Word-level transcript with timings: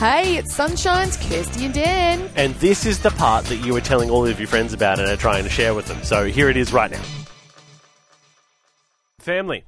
Hey, 0.00 0.38
it's 0.38 0.56
Sonshine's 0.56 1.18
Kirsty 1.18 1.66
and 1.66 1.74
Dan. 1.74 2.30
And 2.34 2.54
this 2.54 2.86
is 2.86 3.00
the 3.00 3.10
part 3.10 3.44
that 3.44 3.56
you 3.56 3.74
were 3.74 3.82
telling 3.82 4.08
all 4.08 4.26
of 4.26 4.40
your 4.40 4.48
friends 4.48 4.72
about 4.72 4.98
and 4.98 5.06
are 5.06 5.14
trying 5.14 5.44
to 5.44 5.50
share 5.50 5.74
with 5.74 5.84
them. 5.88 6.02
So 6.04 6.24
here 6.24 6.48
it 6.48 6.56
is 6.56 6.72
right 6.72 6.90
now. 6.90 7.02
Family, 9.18 9.62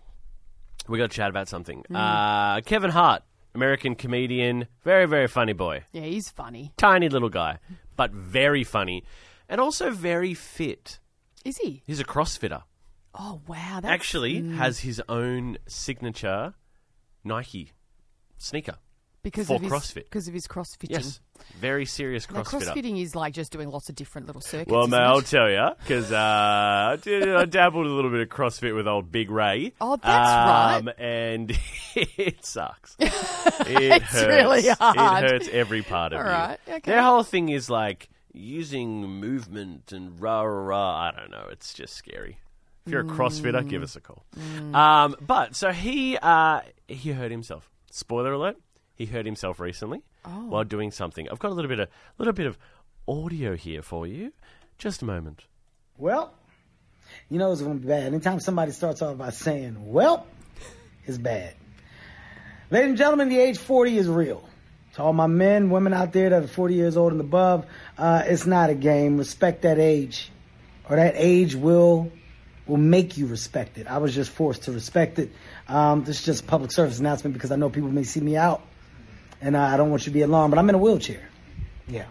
we 0.89 0.97
got 0.97 1.11
to 1.11 1.15
chat 1.15 1.29
about 1.29 1.49
something. 1.49 1.85
Uh, 1.95 2.63
Kevin 2.63 2.91
Hart, 2.91 3.23
American 3.55 3.95
comedian, 3.95 4.69
very, 4.85 5.05
very 5.05 5.29
funny 5.29 5.53
boy. 5.53 5.85
Yeah, 5.93 6.05
he's 6.05 6.31
funny. 6.31 6.73
Tiny 6.79 7.11
little 7.11 7.29
guy, 7.29 7.59
but 7.95 8.13
very 8.13 8.65
funny. 8.65 9.05
And 9.51 9.61
also 9.61 9.91
very 9.91 10.33
fit. 10.33 10.99
Is 11.45 11.59
he? 11.59 11.83
He's 11.87 12.01
a 12.01 12.05
CrossFitter. 12.05 12.63
Oh, 13.15 13.43
wow. 13.47 13.81
That's, 13.83 13.93
Actually, 13.93 14.41
has 14.53 14.79
his 14.79 15.03
own 15.11 15.59
signature 15.69 16.55
Nike 17.23 17.73
sneaker. 18.39 18.77
Because 19.23 19.47
for 19.49 19.57
of 19.57 19.63
his, 19.63 19.73
CrossFit. 19.73 19.95
Because 20.05 20.29
of 20.29 20.35
his 20.35 20.47
CrossFitting. 20.47 20.91
Yes, 20.91 21.21
very 21.61 21.87
serious 21.87 22.29
Now, 22.31 22.43
CrossFitter. 22.43 22.73
CrossFitting 22.75 23.01
is 23.03 23.15
like 23.15 23.35
just 23.35 23.53
doing 23.53 23.71
lots 23.71 23.89
of 23.89 23.95
different 23.95 24.27
little 24.27 24.43
circuits. 24.43 24.71
Well, 24.71 24.83
isn't 24.83 24.91
mate, 24.91 24.99
I'll 25.01 25.19
it? 25.19 25.27
tell 25.27 25.51
you 25.51 25.69
because 25.81 26.11
uh, 26.13 26.17
I 26.17 26.97
did- 27.01 27.29
I 27.29 27.45
dabbled 27.45 27.87
a 27.87 27.91
little 27.91 28.11
bit 28.11 28.21
of 28.21 28.29
CrossFit 28.29 28.75
with 28.75 28.87
old 28.89 29.11
Big 29.13 29.31
Ray. 29.31 29.73
Oh, 29.81 29.97
that's 29.97 30.81
um, 30.81 30.87
right. 30.87 30.95
and 30.99 31.51
it 31.95 32.45
sucks. 32.45 32.97
It 33.65 34.03
It's 34.03 34.05
hurts. 34.07 34.27
really 34.27 34.69
hard. 34.69 35.25
It 35.25 35.31
hurts 35.31 35.49
every 35.49 35.83
part 35.83 36.13
of 36.13 36.19
All 36.21 36.25
you. 36.25 36.31
right, 36.31 36.59
okay. 36.69 36.91
Their 36.93 37.03
whole 37.03 37.23
thing 37.23 37.49
is 37.49 37.69
like 37.71 38.09
using 38.33 39.03
movement 39.07 39.93
and 39.93 40.21
rah 40.21 40.43
rah 40.43 40.63
rah. 40.65 40.97
I 41.09 41.13
don't 41.19 41.31
know. 41.31 41.47
It's 41.51 41.75
just 41.75 41.95
scary. 41.95 42.39
If 42.87 42.93
you're 42.93 43.03
a 43.03 43.05
CrossFitter, 43.05 43.69
give 43.69 43.83
us 43.83 43.95
a 43.95 44.01
call. 44.01 44.25
Mm. 44.37 44.75
Um, 44.75 45.17
but 45.21 45.55
so 45.55 45.71
he 45.71 46.17
uh, 46.21 46.63
he 46.89 47.13
hurt 47.13 47.31
himself. 47.31 47.71
Spoiler 47.91 48.33
alert: 48.33 48.57
he 48.95 49.07
hurt 49.07 49.27
himself 49.27 49.59
recently 49.61 50.03
Oh. 50.25 50.47
while 50.49 50.65
doing 50.65 50.91
something. 50.91 51.29
I've 51.31 51.39
got 51.39 51.51
a 51.51 51.55
little 51.55 51.69
bit 51.69 51.81
of 51.81 51.89
little 52.19 52.33
bit 52.35 52.47
of 52.47 52.57
audio 53.09 53.57
here 53.57 53.83
for 53.83 54.07
you. 54.07 54.33
Just 54.79 55.03
a 55.03 55.05
moment. 55.05 55.45
Well, 55.99 56.33
you 57.29 57.39
know 57.39 57.53
it's 57.53 57.63
gonna 57.63 57.75
be 57.77 57.89
bad. 57.89 58.05
Anytime 58.05 58.41
somebody 58.41 58.73
starts 58.73 59.03
off 59.03 59.19
by 59.19 59.31
saying, 59.31 59.93
well, 59.93 60.27
it's 61.07 61.19
bad. 61.19 61.55
Ladies 62.71 62.89
and 62.91 62.99
gentlemen, 62.99 63.29
the 63.29 63.39
age 63.39 63.59
40 63.59 63.99
is 63.99 64.09
real. 64.09 64.49
To 64.95 65.03
all 65.03 65.13
my 65.13 65.27
men, 65.27 65.71
women 65.71 65.93
out 65.95 66.13
there 66.13 66.31
that 66.31 66.43
are 66.45 66.47
40 66.47 66.75
years 66.75 66.97
old 66.97 67.13
and 67.13 67.21
above, 67.21 67.67
uh, 67.99 68.23
it's 68.27 68.47
not 68.47 68.71
a 68.71 68.75
game. 68.75 69.17
Respect 69.19 69.63
that 69.63 69.79
age. 69.79 70.31
Or 70.89 70.97
that 70.97 71.15
age 71.17 71.55
will 71.55 72.11
will 72.67 72.77
make 72.77 73.17
you 73.19 73.27
respect 73.27 73.77
it. 73.79 73.87
I 73.89 73.99
was 73.99 74.15
just 74.15 74.31
forced 74.31 74.65
to 74.65 74.73
respect 74.73 75.19
it. 75.19 75.33
Um, 75.69 76.05
this 76.05 76.21
is 76.21 76.25
just 76.25 76.45
a 76.45 76.47
public 76.47 76.71
service 76.71 77.01
announcement 77.01 77.35
because 77.35 77.51
I 77.51 77.57
know 77.57 77.69
people 77.71 77.91
may 77.91 78.05
see 78.05 78.21
me 78.21 78.37
out. 78.37 78.63
And 79.43 79.57
I 79.57 79.77
don't 79.77 79.91
want 79.91 80.03
you 80.03 80.13
to 80.13 80.15
be 80.15 80.23
alarmed, 80.23 80.53
but 80.53 80.59
I'm 80.59 80.69
in 80.69 80.77
a 80.77 80.79
wheelchair. 80.79 81.29
Yeah. 81.89 82.07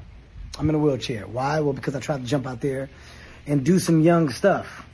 I'm 0.60 0.70
in 0.70 0.76
a 0.76 0.80
wheelchair. 0.80 1.26
Why? 1.26 1.62
Well, 1.62 1.74
because 1.74 1.96
I 1.96 2.00
tried 2.00 2.22
to 2.22 2.28
jump 2.28 2.46
out 2.46 2.62
there 2.62 2.90
and 3.48 3.64
do 3.66 3.80
some 3.80 4.02
young 4.02 4.30
stuff. 4.30 4.86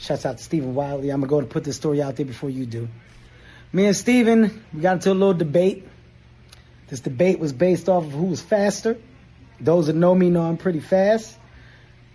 Shouts 0.00 0.26
out 0.26 0.38
to 0.38 0.42
Stevan 0.42 0.74
Ridley. 0.74 1.10
I'm 1.10 1.20
gonna 1.20 1.28
go 1.28 1.38
and 1.38 1.48
put 1.48 1.64
this 1.64 1.76
story 1.76 2.02
out 2.02 2.16
there 2.16 2.26
before 2.26 2.50
you 2.50 2.66
do. 2.66 2.88
Me 3.72 3.86
and 3.86 3.96
Stephen, 3.96 4.64
we 4.72 4.80
got 4.80 4.94
into 4.94 5.12
a 5.12 5.14
little 5.14 5.34
debate. 5.34 5.86
This 6.88 7.00
debate 7.00 7.38
was 7.38 7.52
based 7.52 7.88
off 7.88 8.04
of 8.04 8.12
who 8.12 8.24
was 8.24 8.40
faster. 8.40 8.96
Those 9.60 9.86
that 9.86 9.94
know 9.94 10.14
me 10.14 10.30
know 10.30 10.42
I'm 10.42 10.56
pretty 10.56 10.80
fast. 10.80 11.38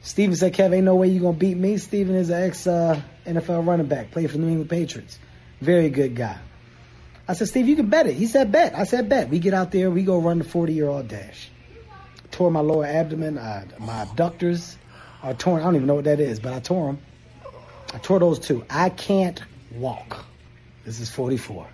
Stevan 0.02 0.36
said, 0.36 0.54
Kev, 0.54 0.76
ain't 0.76 0.86
no 0.86 0.96
way 0.96 1.08
you 1.08 1.22
gonna 1.22 1.38
beat 1.38 1.58
me. 1.58 1.78
Stevan 1.78 2.16
is 2.16 2.30
an 2.30 2.44
ex 2.44 2.68
uh, 2.68 3.00
NFL 3.26 3.66
running 3.66 3.88
back, 3.88 4.12
played 4.12 4.30
for 4.30 4.38
the 4.38 4.44
New 4.44 4.50
England 4.50 4.70
Patriots. 4.70 5.18
Very 5.62 5.90
good 5.90 6.16
guy. 6.16 6.38
I 7.28 7.34
said, 7.34 7.50
Steve, 7.50 7.68
you 7.68 7.76
can 7.76 7.88
bet 7.88 8.08
it. 8.08 8.16
He 8.16 8.26
said, 8.26 8.52
bet. 8.52 8.74
I 8.76 8.84
said, 8.86 9.10
bet. 9.10 9.30
We 9.30 9.40
get 9.40 9.54
out 9.54 9.72
there, 9.72 9.92
we 9.92 10.04
go 10.04 10.20
run 10.20 10.38
the 10.40 10.44
40 10.46 10.74
year 10.74 10.88
old 10.88 11.08
dash. 11.08 11.50
Tore 12.32 12.52
my 12.52 12.60
lower 12.60 12.86
abdomen, 12.86 13.38
uh, 13.38 13.66
my 13.80 14.04
abductors 14.04 14.78
are 15.24 15.34
torn. 15.34 15.62
I 15.62 15.66
don't 15.66 15.76
even 15.76 15.88
know 15.88 15.96
what 15.96 16.06
that 16.06 16.20
is, 16.20 16.40
but 16.40 16.54
I 16.54 16.60
tore 16.60 16.88
them. 16.88 17.00
I 17.94 17.98
tore 18.00 18.20
those 18.20 18.40
two. 18.40 18.66
I 18.70 18.90
can't 18.90 19.42
walk. 19.76 20.26
This 20.86 21.00
is 21.00 21.10
44. 21.10 21.68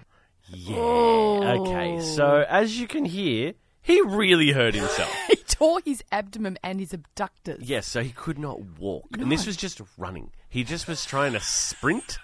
Yeah. 0.48 0.76
Okay. 0.78 2.02
So 2.02 2.46
as 2.48 2.80
you 2.80 2.88
can 2.88 3.06
hear, 3.06 3.54
he 3.82 4.02
really 4.02 4.52
hurt 4.52 4.76
himself. 4.76 5.14
He 5.28 5.36
tore 5.68 5.82
his 5.86 6.04
abdomen 6.12 6.58
and 6.64 6.80
his 6.80 6.94
abductors. 6.94 7.62
Yes, 7.62 7.88
so 7.88 8.02
he 8.02 8.10
could 8.10 8.40
not 8.40 8.60
walk. 8.80 9.06
And 9.18 9.32
this 9.32 9.46
was 9.46 9.56
just 9.56 9.80
running. 9.98 10.32
He 10.54 10.64
just 10.64 10.88
was 10.88 11.04
trying 11.04 11.34
to 11.34 11.40
sprint 11.40 12.20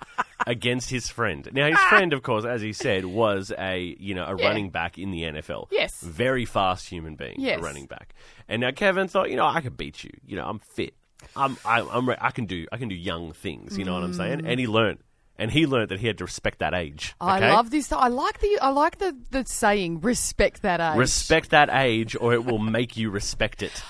against 0.45 0.91
his 0.91 1.09
friend. 1.09 1.49
Now 1.51 1.67
his 1.67 1.79
friend, 1.89 2.13
of 2.13 2.21
course, 2.21 2.45
as 2.45 2.61
he 2.61 2.73
said, 2.73 3.05
was 3.05 3.51
a 3.57 3.95
you 3.99 4.13
know, 4.13 4.23
a 4.23 4.37
Yeah. 4.37 4.47
running 4.47 4.69
back 4.69 4.99
in 4.99 5.09
the 5.09 5.23
NFL. 5.23 5.67
Yes. 5.71 5.99
Very 6.01 6.45
fast 6.45 6.87
human 6.87 7.15
being, 7.15 7.37
Yes. 7.39 7.57
a 7.57 7.63
running 7.63 7.87
back. 7.87 8.13
And 8.47 8.61
now 8.61 8.69
Kevin 8.69 9.07
thought, 9.07 9.31
you 9.31 9.35
know, 9.35 9.47
I 9.47 9.61
could 9.61 9.77
beat 9.77 10.03
you. 10.03 10.11
You 10.27 10.35
know, 10.35 10.45
I'm 10.45 10.59
fit. 10.59 10.93
I'm 11.35 11.57
I, 11.65 11.81
I'm 11.81 12.07
re- 12.07 12.17
I 12.21 12.29
can 12.29 12.45
do 12.45 12.67
I 12.71 12.77
can 12.77 12.87
do 12.87 12.93
young 12.93 13.33
things, 13.33 13.79
you 13.79 13.83
know 13.83 13.95
what 13.95 14.03
I'm 14.03 14.13
saying? 14.13 14.45
And 14.45 14.59
he 14.59 14.67
mm. 14.67 14.73
learned. 14.73 14.99
And 15.39 15.49
he 15.49 15.65
learned 15.65 15.89
that 15.89 15.99
he 15.99 16.05
had 16.05 16.19
to 16.19 16.25
respect 16.25 16.59
that 16.59 16.75
age. 16.75 17.15
I 17.19 17.39
love 17.39 17.71
this. 17.71 17.91
I 17.91 18.09
like 18.09 18.41
the. 18.41 18.59
I 18.61 18.69
like 18.69 18.97
the, 18.97 19.17
the 19.31 19.45
saying. 19.45 20.01
Respect 20.01 20.63
that 20.63 20.81
age. 20.81 20.97
Respect 20.99 21.51
that 21.51 21.69
age, 21.71 22.15
or 22.19 22.33
it 22.33 22.43
will 22.43 22.59
make 22.59 22.97
you 22.97 23.09
respect 23.09 23.63
it. 23.63 23.81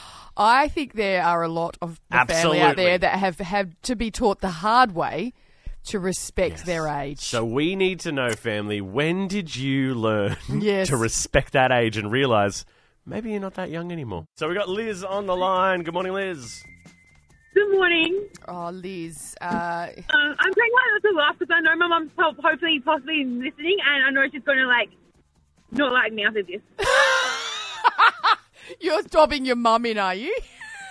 I 0.41 0.69
think 0.69 0.93
there 0.93 1.21
are 1.23 1.43
a 1.43 1.49
lot 1.49 1.77
of 1.81 1.99
the 2.09 2.15
family 2.25 2.61
out 2.61 2.69
Absolutely. 2.71 2.83
there 2.85 2.97
that 2.99 3.19
have 3.19 3.39
had 3.39 3.75
to 3.83 3.95
be 3.95 4.09
taught 4.09 4.39
the 4.39 4.49
hard 4.49 4.93
way 4.93 5.33
to 5.87 5.99
respect 5.99 6.57
Yes. 6.59 6.63
their 6.63 6.87
age. 6.87 7.19
So 7.19 7.43
we 7.43 7.75
need 7.75 7.99
to 8.01 8.11
know, 8.13 8.31
family, 8.31 8.79
when 8.79 9.27
did 9.27 9.53
you 9.55 9.93
learn 9.95 10.37
Yes. 10.59 10.87
to 10.89 10.97
respect 10.97 11.53
that 11.53 11.71
age 11.73 11.97
and 11.97 12.09
realize 12.11 12.65
maybe 13.05 13.31
you're 13.31 13.39
not 13.41 13.55
that 13.55 13.69
young 13.69 13.91
anymore? 13.91 14.25
So 14.37 14.47
we 14.47 14.55
got 14.55 14.69
Liz 14.69 15.03
on 15.03 15.25
the 15.25 15.35
line. 15.35 15.83
Good 15.83 15.93
morning, 15.93 16.13
Liz. 16.13 16.63
Good 17.53 17.71
morning. 17.71 18.27
oh, 18.47 18.69
Liz. 18.69 19.35
Uh, 19.41 19.45
Uh, 19.45 19.87
I'm 20.13 20.53
trying 20.53 20.71
not 20.73 21.01
to 21.01 21.17
laugh 21.17 21.35
because 21.39 21.53
I 21.53 21.59
know 21.61 21.75
my 21.75 21.87
mum's 21.87 22.11
ho- 22.17 22.35
hopefully 22.41 22.79
possibly 22.85 23.25
listening, 23.25 23.77
and 23.85 24.05
I 24.05 24.09
know 24.11 24.25
she's 24.31 24.43
going 24.43 24.59
to 24.59 24.67
like 24.67 24.89
not 25.71 25.91
like 25.91 26.13
me 26.13 26.23
after 26.25 26.43
this. 26.43 26.61
you're 28.79 29.01
dobbing 29.03 29.45
your 29.45 29.55
mum 29.55 29.85
in, 29.85 29.97
are 29.97 30.15
you? 30.15 30.37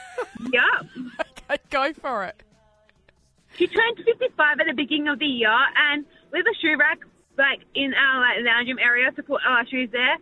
yeah. 0.53 0.81
okay, 1.21 1.63
go 1.71 1.93
for 1.95 2.25
it. 2.25 2.43
She 3.57 3.67
turned 3.67 3.97
55 4.05 4.61
at 4.61 4.67
the 4.67 4.73
beginning 4.75 5.09
of 5.09 5.19
the 5.19 5.27
year, 5.27 5.51
and 5.51 6.05
we 6.33 6.39
have 6.39 6.47
a 6.47 6.59
shoe 6.61 6.77
rack 6.79 6.99
like 7.37 7.61
in 7.75 7.95
our 7.95 8.21
like 8.21 8.45
lounge 8.45 8.69
room 8.69 8.79
area 8.79 9.11
to 9.13 9.23
put 9.23 9.41
our 9.47 9.67
shoes 9.67 9.89
there. 9.93 10.17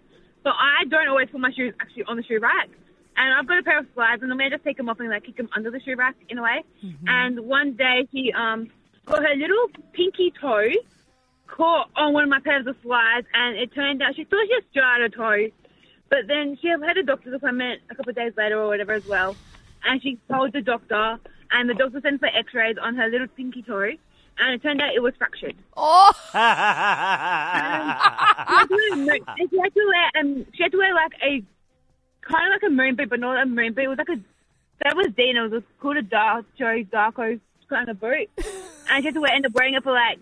But 0.44 0.54
I 0.58 0.84
don't 0.88 1.08
always 1.08 1.28
put 1.30 1.40
my 1.40 1.50
shoes 1.52 1.74
actually 1.80 2.04
on 2.04 2.16
the 2.16 2.22
shoe 2.22 2.38
rack. 2.38 2.68
And 3.16 3.34
I've 3.34 3.46
got 3.46 3.58
a 3.58 3.62
pair 3.62 3.78
of 3.78 3.86
slides, 3.94 4.22
and 4.22 4.30
I'm 4.30 4.38
gonna 4.38 4.50
just 4.50 4.64
take 4.64 4.76
them 4.76 4.88
off 4.88 5.00
and 5.00 5.08
like 5.08 5.24
kick 5.24 5.36
them 5.36 5.48
under 5.56 5.70
the 5.70 5.80
shoe 5.80 5.96
rack 5.96 6.14
in 6.28 6.38
a 6.38 6.42
way. 6.42 6.62
And 7.06 7.40
one 7.40 7.72
day 7.74 8.06
she 8.12 8.32
um 8.32 8.70
got 9.06 9.22
her 9.22 9.34
little 9.34 9.68
pinky 9.92 10.32
toe 10.40 10.68
caught 11.46 11.88
on 11.96 12.12
one 12.12 12.24
of 12.24 12.28
my 12.30 12.40
pairs 12.40 12.66
of 12.66 12.76
slides, 12.82 13.26
and 13.32 13.56
it 13.56 13.74
turned 13.74 14.02
out 14.02 14.14
she 14.16 14.24
thought 14.24 14.46
she 14.46 14.54
had 14.54 14.64
strata 14.70 15.08
toe, 15.08 15.48
but 16.08 16.26
then 16.28 16.56
she 16.60 16.68
had 16.68 16.96
a 16.96 17.02
doctor's 17.02 17.34
appointment 17.34 17.82
a 17.90 17.94
couple 17.94 18.10
of 18.10 18.16
days 18.16 18.32
later 18.36 18.58
or 18.60 18.68
whatever 18.68 18.92
as 18.92 19.06
well, 19.06 19.36
and 19.84 20.02
she 20.02 20.18
told 20.30 20.52
the 20.52 20.60
doctor, 20.62 21.18
and 21.52 21.68
the 21.68 21.74
doctor 21.74 22.00
sent 22.00 22.20
for 22.20 22.26
X-rays 22.28 22.76
on 22.80 22.96
her 22.96 23.08
little 23.08 23.26
pinky 23.28 23.62
toe, 23.62 23.92
and 24.38 24.54
it 24.54 24.62
turned 24.62 24.80
out 24.80 24.94
it 24.94 25.02
was 25.02 25.14
fractured. 25.18 25.56
Oh, 25.76 26.12
She 28.48 28.54
had 28.54 28.66
to 28.68 29.06
wear- 29.06 29.18
she 29.36 29.58
had 29.58 29.74
to 29.74 29.86
wear 29.86 30.10
um 30.20 30.46
she 30.54 30.62
had 30.62 30.72
to 30.72 30.78
wear 30.78 30.94
like 30.94 31.12
a 31.22 31.42
kind 32.22 32.46
of 32.46 32.52
like 32.52 32.62
a 32.66 32.70
moon 32.70 32.96
boot, 32.96 33.08
but 33.08 33.20
not 33.20 33.40
a 33.42 33.46
moon 33.46 33.72
boot. 33.72 33.84
It 33.84 33.88
was 33.88 33.98
like 33.98 34.08
a 34.08 34.20
that 34.84 34.96
was 34.96 35.08
Dana. 35.16 35.46
It 35.46 35.50
was 35.52 35.62
called 35.80 35.96
a 35.96 36.02
dark 36.02 36.44
Joe 36.58 36.82
Darko 36.92 37.40
kind 37.68 37.88
of 37.88 37.98
boot, 38.00 38.28
and 38.36 39.02
she 39.02 39.06
had 39.06 39.14
to 39.14 39.20
wear, 39.20 39.32
end 39.32 39.46
up 39.46 39.52
wearing 39.52 39.74
it 39.74 39.82
for 39.82 39.92
like 39.92 40.18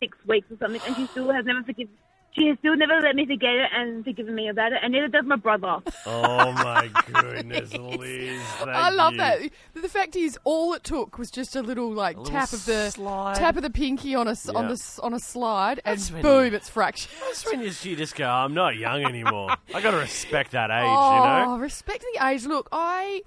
six 0.00 0.16
weeks 0.26 0.50
or 0.50 0.56
something, 0.58 0.80
and 0.86 0.96
she 0.96 1.06
still 1.06 1.30
has 1.32 1.44
never 1.44 1.62
forgiven. 1.62 1.94
She 2.36 2.48
has 2.48 2.58
still 2.58 2.76
never 2.76 3.00
let 3.00 3.14
me 3.14 3.26
forget 3.26 3.50
it 3.54 3.70
and 3.72 4.02
forgiven 4.04 4.34
me 4.34 4.48
about 4.48 4.72
it, 4.72 4.78
and 4.82 4.92
neither 4.92 5.06
does 5.06 5.24
my 5.24 5.36
brother. 5.36 5.76
Oh 6.04 6.50
my 6.52 6.90
goodness, 7.12 7.72
Liz. 7.72 8.42
Thank 8.58 8.68
I 8.70 8.90
love 8.90 9.12
you. 9.12 9.18
that. 9.18 9.40
The 9.74 9.88
fact 9.88 10.16
is, 10.16 10.36
all 10.42 10.74
it 10.74 10.82
took 10.82 11.16
was 11.16 11.30
just 11.30 11.54
a 11.54 11.62
little 11.62 11.92
like 11.92 12.16
little 12.16 12.32
tap 12.32 12.52
of 12.52 12.64
the 12.66 12.90
slide. 12.90 13.36
tap 13.36 13.56
of 13.56 13.62
the 13.62 13.70
pinky 13.70 14.16
on 14.16 14.26
a 14.26 14.32
s- 14.32 14.48
on 14.48 14.66
the 14.66 15.00
on 15.02 15.14
a 15.14 15.20
slide, 15.20 15.80
and 15.84 15.96
That's 15.96 16.10
when 16.10 16.22
boom, 16.22 16.46
you- 16.50 16.56
it's 16.56 16.68
fractured. 16.68 17.10
That's 17.20 17.46
when 17.46 17.60
you, 17.60 17.70
you 17.82 17.94
just 17.96 18.16
go, 18.16 18.28
I'm 18.28 18.52
not 18.52 18.76
young 18.76 19.04
anymore. 19.04 19.50
I 19.72 19.80
got 19.80 19.92
to 19.92 19.96
respect 20.08 20.50
that 20.52 20.70
age, 20.72 20.86
oh, 20.88 21.16
you 21.40 21.46
know? 21.46 21.58
respect 21.58 22.04
the 22.14 22.26
age. 22.26 22.46
Look, 22.46 22.68
I 22.72 23.22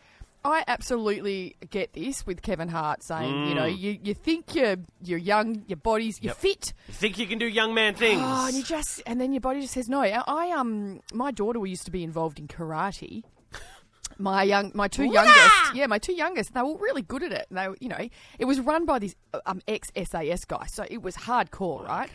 I 0.48 0.64
absolutely 0.66 1.58
get 1.70 1.92
this 1.94 2.26
with 2.26 2.42
Kevin 2.42 2.70
Hart 2.70 3.04
saying, 3.04 3.48
you 3.50 3.54
know, 3.54 3.66
you, 3.66 4.00
you 4.02 4.14
think 4.14 4.56
you're 4.56 4.78
you're 5.04 5.20
young, 5.20 5.64
your 5.68 5.78
body's 5.78 6.22
you're 6.22 6.34
Mm. 6.34 6.44
Yep. 6.44 6.56
fit. 6.58 6.74
You 6.88 6.94
think 6.94 7.18
you 7.20 7.28
can 7.28 7.38
do 7.38 7.46
young 7.48 7.74
man 7.74 7.94
things? 7.96 8.22
Oh, 8.24 8.48
and 8.48 8.56
you 8.56 8.64
just 8.64 9.02
and 9.06 9.20
then 9.20 9.34
your 9.34 9.42
body 9.42 9.60
just 9.62 9.74
says 9.74 9.90
no. 9.90 10.02
I, 10.02 10.24
I 10.26 10.52
um 10.52 11.02
my 11.14 11.32
daughter 11.32 11.64
used 11.66 11.84
to 11.86 11.92
be 11.92 12.04
involved 12.04 12.40
in 12.40 12.48
karate. 12.48 13.24
My 14.20 14.42
young, 14.42 14.72
my 14.74 14.88
two 14.88 15.04
youngest, 15.06 15.76
yeah, 15.76 15.86
my 15.86 16.00
two 16.00 16.14
youngest, 16.14 16.52
they 16.56 16.62
were 16.64 16.76
really 16.78 17.04
good 17.04 17.22
at 17.22 17.32
it. 17.32 17.46
And 17.50 17.58
they, 17.60 17.68
were- 17.68 17.78
you 17.80 17.88
know, 17.90 18.08
it 18.40 18.46
was 18.46 18.60
run 18.60 18.86
by 18.86 18.98
this 18.98 19.16
um, 19.46 19.62
ex 19.68 19.90
SAS 19.96 20.44
guy, 20.46 20.66
so 20.66 20.86
it 20.90 21.04
was 21.04 21.16
hardcore, 21.16 21.88
right? 21.88 22.10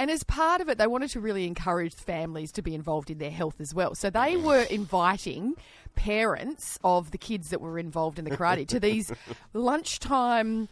And 0.00 0.08
as 0.08 0.22
part 0.22 0.60
of 0.60 0.68
it, 0.68 0.78
they 0.78 0.86
wanted 0.86 1.10
to 1.10 1.20
really 1.20 1.48
encourage 1.48 1.94
families 1.96 2.52
to 2.52 2.62
be 2.62 2.76
involved 2.76 3.10
in 3.10 3.18
their 3.18 3.32
health 3.32 3.60
as 3.60 3.74
well. 3.74 3.96
So 3.96 4.08
they 4.08 4.36
were 4.36 4.62
inviting 4.70 5.54
parents 5.98 6.78
of 6.84 7.10
the 7.10 7.18
kids 7.18 7.50
that 7.50 7.60
were 7.60 7.76
involved 7.76 8.20
in 8.20 8.24
the 8.24 8.30
karate 8.30 8.68
to 8.68 8.78
these 8.78 9.10
lunchtime 9.52 10.68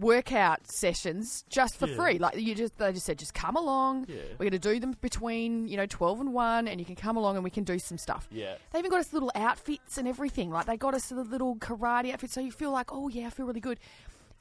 workout 0.00 0.70
sessions 0.70 1.44
just 1.48 1.76
for 1.76 1.86
free. 1.86 2.18
Like 2.18 2.36
you 2.36 2.56
just 2.56 2.76
they 2.76 2.92
just 2.92 3.06
said 3.06 3.20
just 3.20 3.34
come 3.34 3.54
along. 3.54 4.06
We're 4.32 4.50
going 4.50 4.50
to 4.50 4.58
do 4.58 4.80
them 4.80 4.96
between, 5.00 5.68
you 5.68 5.76
know, 5.76 5.86
12 5.86 6.20
and 6.20 6.32
1 6.34 6.66
and 6.66 6.80
you 6.80 6.84
can 6.84 6.96
come 6.96 7.16
along 7.16 7.36
and 7.36 7.44
we 7.44 7.50
can 7.50 7.62
do 7.62 7.78
some 7.78 7.98
stuff. 7.98 8.26
Yeah. 8.32 8.56
They 8.72 8.80
even 8.80 8.90
got 8.90 9.00
us 9.00 9.12
little 9.12 9.30
outfits 9.36 9.96
and 9.96 10.08
everything. 10.08 10.50
Like 10.50 10.66
they 10.66 10.76
got 10.76 10.94
us 10.94 11.06
the 11.06 11.22
little 11.22 11.54
karate 11.56 12.12
outfits 12.12 12.34
so 12.34 12.40
you 12.40 12.50
feel 12.50 12.72
like, 12.72 12.92
"Oh 12.92 13.08
yeah, 13.08 13.28
I 13.28 13.30
feel 13.30 13.46
really 13.46 13.60
good." 13.60 13.78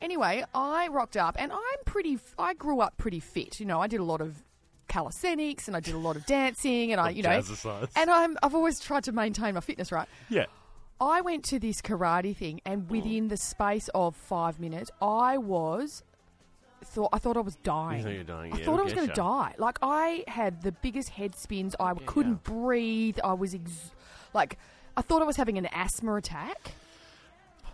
Anyway, 0.02 0.44
I 0.54 0.88
rocked 0.90 1.16
up 1.16 1.36
and 1.38 1.52
I'm 1.52 1.84
pretty 1.86 2.18
I 2.38 2.56
grew 2.56 2.82
up 2.82 2.98
pretty 2.98 3.20
fit. 3.20 3.60
You 3.60 3.68
know, 3.68 3.80
I 3.80 3.88
did 3.88 4.00
a 4.00 4.04
lot 4.04 4.22
of 4.22 4.44
calisthenics 4.88 5.68
and 5.68 5.76
I 5.76 5.80
did 5.80 5.94
a 5.94 5.98
lot 5.98 6.16
of 6.16 6.26
dancing 6.26 6.92
and 6.92 7.00
I, 7.02 7.10
you 7.10 7.24
know, 7.24 7.30
Jazzercise. 7.30 7.90
and 7.96 8.10
I'm 8.10 8.38
I've 8.42 8.56
always 8.56 8.80
tried 8.80 9.04
to 9.06 9.12
maintain 9.12 9.54
my 9.54 9.60
fitness, 9.60 9.92
right? 9.92 10.08
Yeah. 10.30 10.46
I 11.00 11.22
went 11.22 11.44
to 11.46 11.60
this 11.60 11.80
karate 11.80 12.36
thing, 12.36 12.60
and 12.66 12.90
within 12.90 13.28
the 13.28 13.38
space 13.38 13.88
of 13.94 14.16
five 14.16 14.60
minutes, 14.60 14.90
I 15.00 15.38
was 15.38 16.04
thought 16.84 17.10
I 17.14 17.20
thought 17.20 17.38
I 17.38 17.42
was 17.42 17.56
dying. 17.58 18.00
You 18.00 18.04
thought 18.04 18.12
you 18.12 18.18
were 18.18 18.24
dying, 18.24 18.54
I 18.54 18.58
yeah, 18.58 18.66
thought 18.66 18.80
I 18.80 18.84
was 18.84 18.94
going 18.94 19.08
to 19.08 19.14
die. 19.14 19.54
Like 19.60 19.78
I 19.82 20.24
had 20.28 20.64
the 20.64 20.72
biggest 20.72 21.10
head 21.10 21.36
spins. 21.36 21.76
I 21.80 21.94
couldn't 22.06 22.44
breathe. 22.44 23.20
I 23.24 23.34
was 23.34 23.54
ex- 23.54 23.92
like 24.34 24.58
I 24.96 25.02
thought 25.02 25.22
I 25.22 25.26
was 25.26 25.36
having 25.36 25.58
an 25.58 25.68
asthma 25.68 26.16
attack. 26.16 26.72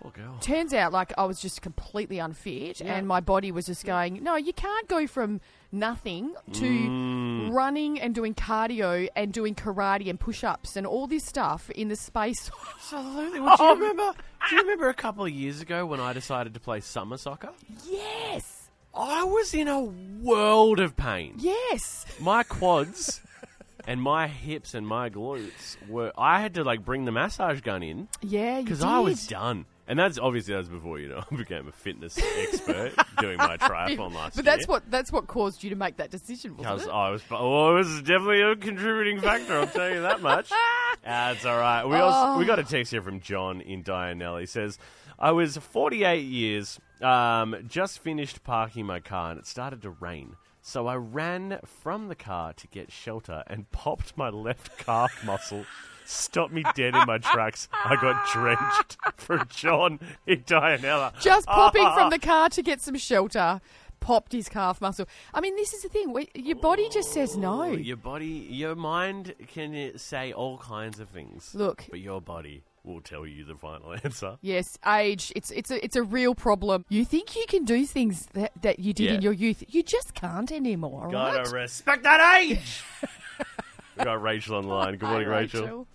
Poor 0.03 0.11
girl. 0.11 0.37
Turns 0.41 0.73
out, 0.73 0.91
like 0.93 1.11
I 1.17 1.23
was 1.25 1.39
just 1.41 1.61
completely 1.63 2.19
unfit, 2.19 2.81
and 2.81 3.07
my 3.07 3.19
body 3.21 3.51
was 3.51 3.65
just 3.65 3.85
going, 3.85 4.21
"No, 4.21 4.35
you 4.35 4.53
can't 4.53 4.87
go 4.87 5.07
from 5.07 5.41
nothing 5.71 6.35
to 6.51 6.65
Mm. 6.69 7.51
running 7.51 7.99
and 7.99 8.13
doing 8.13 8.35
cardio 8.35 9.07
and 9.15 9.33
doing 9.33 9.55
karate 9.55 10.09
and 10.09 10.19
push-ups 10.19 10.75
and 10.75 10.85
all 10.85 11.07
this 11.07 11.25
stuff 11.25 11.69
in 11.71 11.87
the 11.87 11.95
space." 11.95 12.51
Absolutely. 12.75 13.39
Well, 13.39 13.57
do 13.57 13.63
you 13.63 13.73
remember? 13.75 14.13
Do 14.49 14.55
you 14.55 14.61
remember 14.61 14.89
a 14.89 14.93
couple 14.93 15.23
of 15.25 15.31
years 15.31 15.61
ago 15.61 15.85
when 15.85 15.99
I 16.01 16.13
decided 16.13 16.53
to 16.53 16.59
play 16.59 16.81
summer 16.81 17.17
soccer? 17.17 17.49
yes, 17.89 18.69
I 18.93 19.23
was 19.23 19.53
in 19.53 19.67
a 19.67 19.79
world 19.81 20.79
of 20.79 20.95
pain. 20.97 21.35
yes. 21.37 22.05
My 22.19 22.43
quads 22.43 23.21
and 23.87 24.01
my 24.01 24.27
hips 24.27 24.73
and 24.73 24.85
my 24.85 25.09
glutes 25.09 25.75
were. 25.87 26.11
I 26.17 26.41
had 26.41 26.53
to 26.55 26.63
like 26.63 26.83
bring 26.85 27.05
the 27.05 27.11
massage 27.11 27.61
gun 27.61 27.83
in 27.83 28.07
Yeah, 28.21 28.61
because 28.61 28.83
I 28.83 28.99
was 28.99 29.25
done. 29.27 29.65
And 29.85 29.99
that's 29.99 30.17
obviously 30.17 30.53
that 30.53 30.59
was 30.59 30.69
before 30.69 30.97
you 30.99 31.09
know 31.09 31.23
I 31.31 31.35
became 31.35 31.67
a 31.67 31.71
fitness 31.71 32.17
expert 32.17 32.93
doing 33.19 33.37
my 33.37 33.57
triathlon 33.57 34.13
last 34.13 34.35
But 34.35 34.45
year. 34.45 34.55
that's 34.55 34.67
what 34.67 34.89
that's 34.89 35.11
what 35.11 35.27
caused 35.27 35.63
you 35.63 35.69
to 35.71 35.75
make 35.75 35.97
that 35.97 36.09
decision, 36.09 36.55
wasn't 36.55 36.69
I 36.69 36.73
was, 36.73 36.83
it? 36.83 36.89
I 36.89 37.09
was, 37.09 37.21
oh, 37.31 37.71
it 37.71 37.77
was 37.79 38.01
definitely 38.01 38.41
a 38.41 38.55
contributing 38.55 39.19
factor. 39.19 39.57
I'll 39.59 39.67
tell 39.67 39.89
you 39.89 40.01
that 40.01 40.21
much. 40.21 40.49
That's 41.03 41.43
all 41.43 41.57
right. 41.57 41.83
We 41.85 41.97
also, 41.97 42.39
we 42.39 42.45
got 42.45 42.59
a 42.59 42.63
text 42.63 42.91
here 42.93 43.01
from 43.01 43.19
John 43.19 43.59
in 43.59 43.83
Dianella. 43.83 44.39
He 44.39 44.45
says, 44.45 44.79
"I 45.19 45.31
was 45.31 45.57
48 45.57 46.23
years, 46.23 46.79
um, 47.01 47.55
just 47.67 47.99
finished 47.99 48.45
parking 48.45 48.85
my 48.85 49.01
car, 49.01 49.31
and 49.31 49.39
it 49.39 49.45
started 49.45 49.81
to 49.81 49.89
rain. 49.89 50.37
So 50.61 50.87
I 50.87 50.95
ran 50.95 51.59
from 51.65 52.07
the 52.07 52.15
car 52.15 52.53
to 52.53 52.67
get 52.67 52.89
shelter 52.89 53.43
and 53.47 53.69
popped 53.71 54.15
my 54.15 54.29
left 54.29 54.77
calf 54.77 55.25
muscle." 55.25 55.65
Stopped 56.05 56.53
me 56.53 56.63
dead 56.75 56.95
in 56.95 57.05
my 57.07 57.17
tracks. 57.17 57.67
I 57.73 57.95
got 57.95 58.27
drenched. 58.31 58.97
From 59.17 59.47
John 59.49 59.99
in 60.27 60.41
Dianella. 60.43 61.19
Just 61.21 61.47
popping 61.47 61.89
from 61.93 62.09
the 62.09 62.19
car 62.19 62.49
to 62.49 62.61
get 62.61 62.81
some 62.81 62.95
shelter, 62.97 63.61
popped 63.99 64.33
his 64.33 64.49
calf 64.49 64.81
muscle. 64.81 65.07
I 65.33 65.39
mean, 65.39 65.55
this 65.55 65.73
is 65.73 65.83
the 65.83 65.89
thing. 65.89 66.13
Your 66.35 66.57
body 66.57 66.89
just 66.89 67.13
says 67.13 67.37
no. 67.37 67.63
Your 67.71 67.95
body, 67.97 68.25
your 68.49 68.75
mind 68.75 69.33
can 69.47 69.97
say 69.97 70.33
all 70.33 70.57
kinds 70.57 70.99
of 70.99 71.09
things. 71.09 71.51
Look. 71.55 71.85
but 71.89 71.99
your 71.99 72.19
body 72.21 72.63
will 72.83 72.99
tell 72.99 73.25
you 73.25 73.45
the 73.45 73.55
final 73.55 73.93
answer. 74.03 74.37
Yes, 74.41 74.77
age. 74.85 75.31
It's 75.37 75.51
it's 75.51 75.71
a 75.71 75.83
it's 75.83 75.95
a 75.95 76.03
real 76.03 76.35
problem. 76.35 76.83
You 76.89 77.05
think 77.05 77.33
you 77.35 77.45
can 77.47 77.63
do 77.63 77.85
things 77.85 78.25
that, 78.33 78.51
that 78.61 78.79
you 78.79 78.91
did 78.93 79.05
Yeah. 79.05 79.13
in 79.13 79.21
your 79.21 79.33
youth. 79.33 79.63
You 79.69 79.83
just 79.83 80.13
can't 80.13 80.51
anymore. 80.51 81.07
Gotta 81.09 81.43
right? 81.43 81.51
respect 81.51 82.03
that 82.03 82.39
age. 82.41 82.83
we 83.97 84.03
got 84.03 84.21
Rachel 84.21 84.55
on 84.57 84.63
the 84.63 84.69
line. 84.73 84.97
Good 84.97 85.07
morning, 85.09 85.27
Hi, 85.27 85.35
Rachel. 85.39 85.87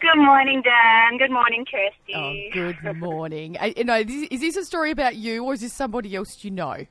Good 0.00 0.16
morning, 0.16 0.62
Dan. 0.62 1.18
Good 1.18 1.30
morning, 1.32 1.64
Kirsty. 1.64 2.14
Oh, 2.14 2.70
good 2.80 2.96
morning. 2.98 3.56
I, 3.60 3.74
you 3.76 3.84
know, 3.84 4.02
this- 4.04 4.28
is 4.30 4.40
this 4.40 4.56
a 4.56 4.64
story 4.64 4.90
about 4.92 5.16
you, 5.16 5.44
or 5.44 5.54
is 5.54 5.60
this 5.60 5.72
somebody 5.72 6.14
else 6.14 6.44
you 6.44 6.50
know? 6.52 6.86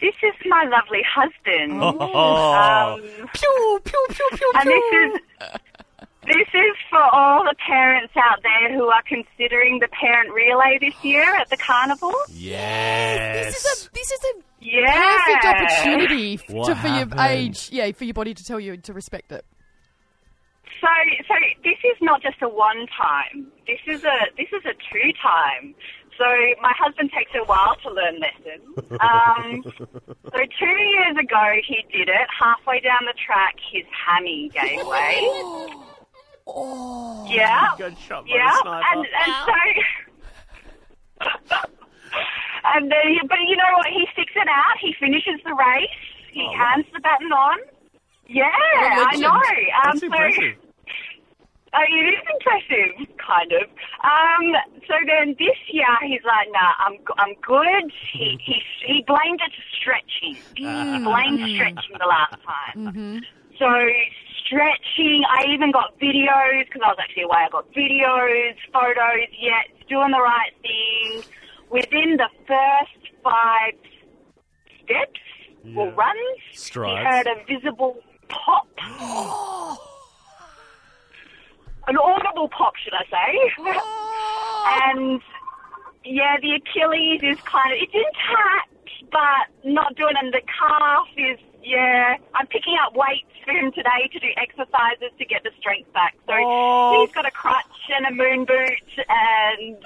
This 0.00 0.14
is 0.24 0.34
my 0.46 0.64
lovely 0.64 1.02
husband. 1.08 1.80
Oh, 1.80 2.94
Um, 2.94 3.00
Pew 3.32 3.80
pew 3.84 4.06
pew 4.10 4.28
pew 4.32 4.52
and 4.56 4.68
this 4.68 4.84
is 4.92 5.20
this 6.26 6.48
is 6.52 6.76
for 6.90 7.00
all 7.14 7.44
the 7.44 7.54
parents 7.64 8.12
out 8.16 8.42
there 8.42 8.74
who 8.74 8.86
are 8.88 9.02
considering 9.06 9.78
the 9.78 9.86
parent 9.88 10.32
relay 10.32 10.78
this 10.80 10.94
year 11.04 11.22
at 11.36 11.48
the 11.48 11.56
carnival. 11.56 12.12
yes. 12.32 13.46
This 13.54 13.64
is 13.64 13.86
a 13.88 13.90
this 13.94 14.10
is 14.10 14.20
a 14.36 14.42
Yeah. 14.64 15.18
perfect 15.24 15.44
opportunity 15.44 16.40
What 16.48 16.66
to, 16.68 16.74
for 16.76 16.88
your 16.88 17.06
age. 17.20 17.68
Yeah, 17.70 17.92
for 17.92 18.04
your 18.04 18.14
body 18.14 18.34
to 18.34 18.44
tell 18.44 18.58
you 18.58 18.76
to 18.78 18.92
respect 18.92 19.30
it. 19.30 19.44
So, 20.80 20.88
so 21.28 21.34
this 21.62 21.78
is 21.84 21.96
not 22.00 22.22
just 22.22 22.36
a 22.42 22.48
one 22.48 22.86
time. 23.00 23.46
This 23.66 23.78
is 23.86 24.04
a 24.04 24.18
this 24.36 24.48
is 24.52 24.64
a 24.64 24.72
two 24.92 25.12
time. 25.22 25.74
So 26.18 26.24
my 26.62 26.72
husband 26.78 27.10
takes 27.16 27.30
a 27.34 27.44
while 27.44 27.74
to 27.82 27.90
learn 27.90 28.20
lessons. 28.20 29.00
Um, 29.00 29.62
so 29.64 30.38
two 30.58 30.66
years 30.66 31.16
ago 31.18 31.54
he 31.66 31.84
did 31.92 32.08
it. 32.08 32.26
Halfway 32.38 32.80
down 32.80 33.04
the 33.06 33.14
track, 33.24 33.56
his 33.72 33.84
hammy 34.06 34.48
gave 34.50 34.86
way. 34.86 35.18
Oh, 36.46 37.26
Yeah, 37.28 37.70
Got 37.78 37.98
shot 37.98 38.24
by 38.26 38.34
yeah, 38.34 38.54
a 38.58 38.62
sniper. 38.62 38.86
and 38.92 39.06
and 39.24 39.34
so. 41.50 41.66
And 42.64 42.90
then, 42.90 43.18
but 43.28 43.38
you 43.46 43.56
know 43.56 43.72
what? 43.76 43.86
He 43.88 44.06
sticks 44.12 44.32
it 44.36 44.48
out. 44.48 44.76
He 44.80 44.94
finishes 44.98 45.40
the 45.44 45.54
race. 45.54 45.88
He 46.32 46.42
Oh, 46.50 46.56
hands 46.56 46.86
the 46.92 47.00
baton 47.00 47.30
on. 47.32 47.58
Yeah, 48.26 48.46
a 48.48 49.04
I 49.06 49.16
know. 49.16 49.30
Um, 49.30 49.40
That's 49.84 50.00
so, 50.00 50.06
impressive. 50.06 50.56
uh, 51.72 51.78
it 51.88 52.14
is 52.14 52.24
impressive, 52.34 53.16
kind 53.18 53.52
of. 53.52 53.68
Um, 54.02 54.56
so 54.88 54.94
then 55.06 55.36
this 55.38 55.56
year 55.70 55.86
he's 56.02 56.24
like, 56.24 56.48
"Nah, 56.50 56.72
I'm 56.86 56.96
I'm 57.18 57.34
good." 57.46 57.92
He 58.12 58.38
he 58.44 58.62
he 58.86 59.04
blamed 59.06 59.40
it 59.44 59.52
to 59.52 59.62
stretching. 59.78 60.36
He 60.56 60.64
blamed 61.04 61.38
stretching 61.54 61.96
the 62.00 62.06
last 62.08 62.36
time. 62.42 63.22
So 63.58 63.68
stretching. 64.44 65.22
I 65.30 65.44
even 65.52 65.70
got 65.70 65.98
videos 66.00 66.64
because 66.66 66.82
I 66.84 66.88
was 66.88 66.98
actually 67.00 67.24
away. 67.24 67.44
I 67.46 67.48
got 67.50 67.70
videos, 67.72 68.56
photos. 68.72 69.28
Yeah, 69.38 69.60
it's 69.68 69.88
doing 69.88 70.10
the 70.10 70.20
right 70.20 70.52
thing. 70.62 71.22
Within 71.74 72.16
the 72.18 72.28
first 72.46 73.02
five 73.24 73.74
steps 74.84 75.20
or 75.76 75.90
runs, 75.90 76.38
Strides. 76.52 77.00
he 77.00 77.04
heard 77.04 77.26
a 77.26 77.34
visible 77.52 77.96
pop. 78.28 78.68
An 81.88 81.96
audible 81.98 82.48
pop, 82.48 82.74
should 82.76 82.94
I 82.94 83.04
say? 83.10 83.50
and 84.88 85.20
yeah, 86.04 86.36
the 86.40 86.52
Achilles 86.52 87.20
is 87.24 87.38
kind 87.40 87.72
of 87.72 87.78
it's 87.82 87.92
intact, 87.92 89.10
but 89.10 89.48
not 89.68 89.96
doing. 89.96 90.14
And 90.20 90.32
the 90.32 90.42
calf 90.42 91.08
is 91.16 91.38
yeah. 91.62 92.16
I'm 92.34 92.46
picking 92.46 92.76
up 92.86 92.94
weights 92.94 93.26
for 93.44 93.50
him 93.52 93.72
today 93.72 94.08
to 94.12 94.18
do 94.20 94.28
exercises 94.36 95.10
to 95.18 95.24
get 95.24 95.42
the 95.42 95.50
strength 95.58 95.92
back. 95.92 96.14
So 96.28 96.34
Oh. 96.36 97.04
he's 97.04 97.12
got 97.14 97.26
a 97.26 97.30
crutch 97.32 97.90
and 97.96 98.06
a 98.06 98.10
moon 98.12 98.44
boot, 98.44 99.04
and 99.08 99.76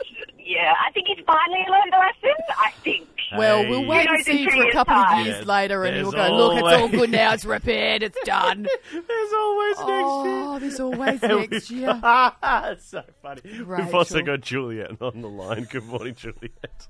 yeah, 0.48 0.72
I 0.86 0.90
think 0.92 1.06
he's 1.08 1.24
finally 1.26 1.64
learned 1.68 1.92
the 1.92 1.98
lesson. 1.98 2.36
I 2.58 2.70
think. 2.82 3.06
Well, 3.36 3.68
we'll 3.68 3.84
wait 3.84 4.08
Who 4.08 4.14
and 4.14 4.18
knows 4.18 4.24
see 4.24 4.44
in 4.44 4.48
for 4.48 4.54
a 4.54 4.58
years' 4.64 4.72
couple 4.72 4.94
of 4.94 5.06
time? 5.06 5.26
years 5.26 5.46
later, 5.46 5.84
and 5.84 5.96
there's 5.96 6.04
we'll 6.04 6.12
go, 6.12 6.36
look, 6.36 6.52
it's 6.54 6.62
all 6.62 6.74
always- 6.74 6.90
good 6.92 7.10
now, 7.10 7.34
it's 7.34 7.44
repaired, 7.44 8.02
it's 8.02 8.16
done. 8.24 8.62
There's 8.90 9.32
always 9.34 9.76
next 9.76 9.86
oh, 9.86 10.24
year. 10.24 10.42
oh, 10.44 10.58
there's 10.58 10.80
always 10.80 11.22
next 11.22 11.70
year. 11.70 11.98
That's 12.02 12.86
so 12.86 13.02
funny. 13.22 13.42
We've 13.44 13.94
also 13.94 14.16
Rachel. 14.16 14.22
got 14.22 14.40
Juliet 14.40 15.02
on 15.02 15.20
the 15.20 15.28
line. 15.28 15.64
Good 15.70 15.84
morning, 15.84 16.14
Juliet. 16.14 16.88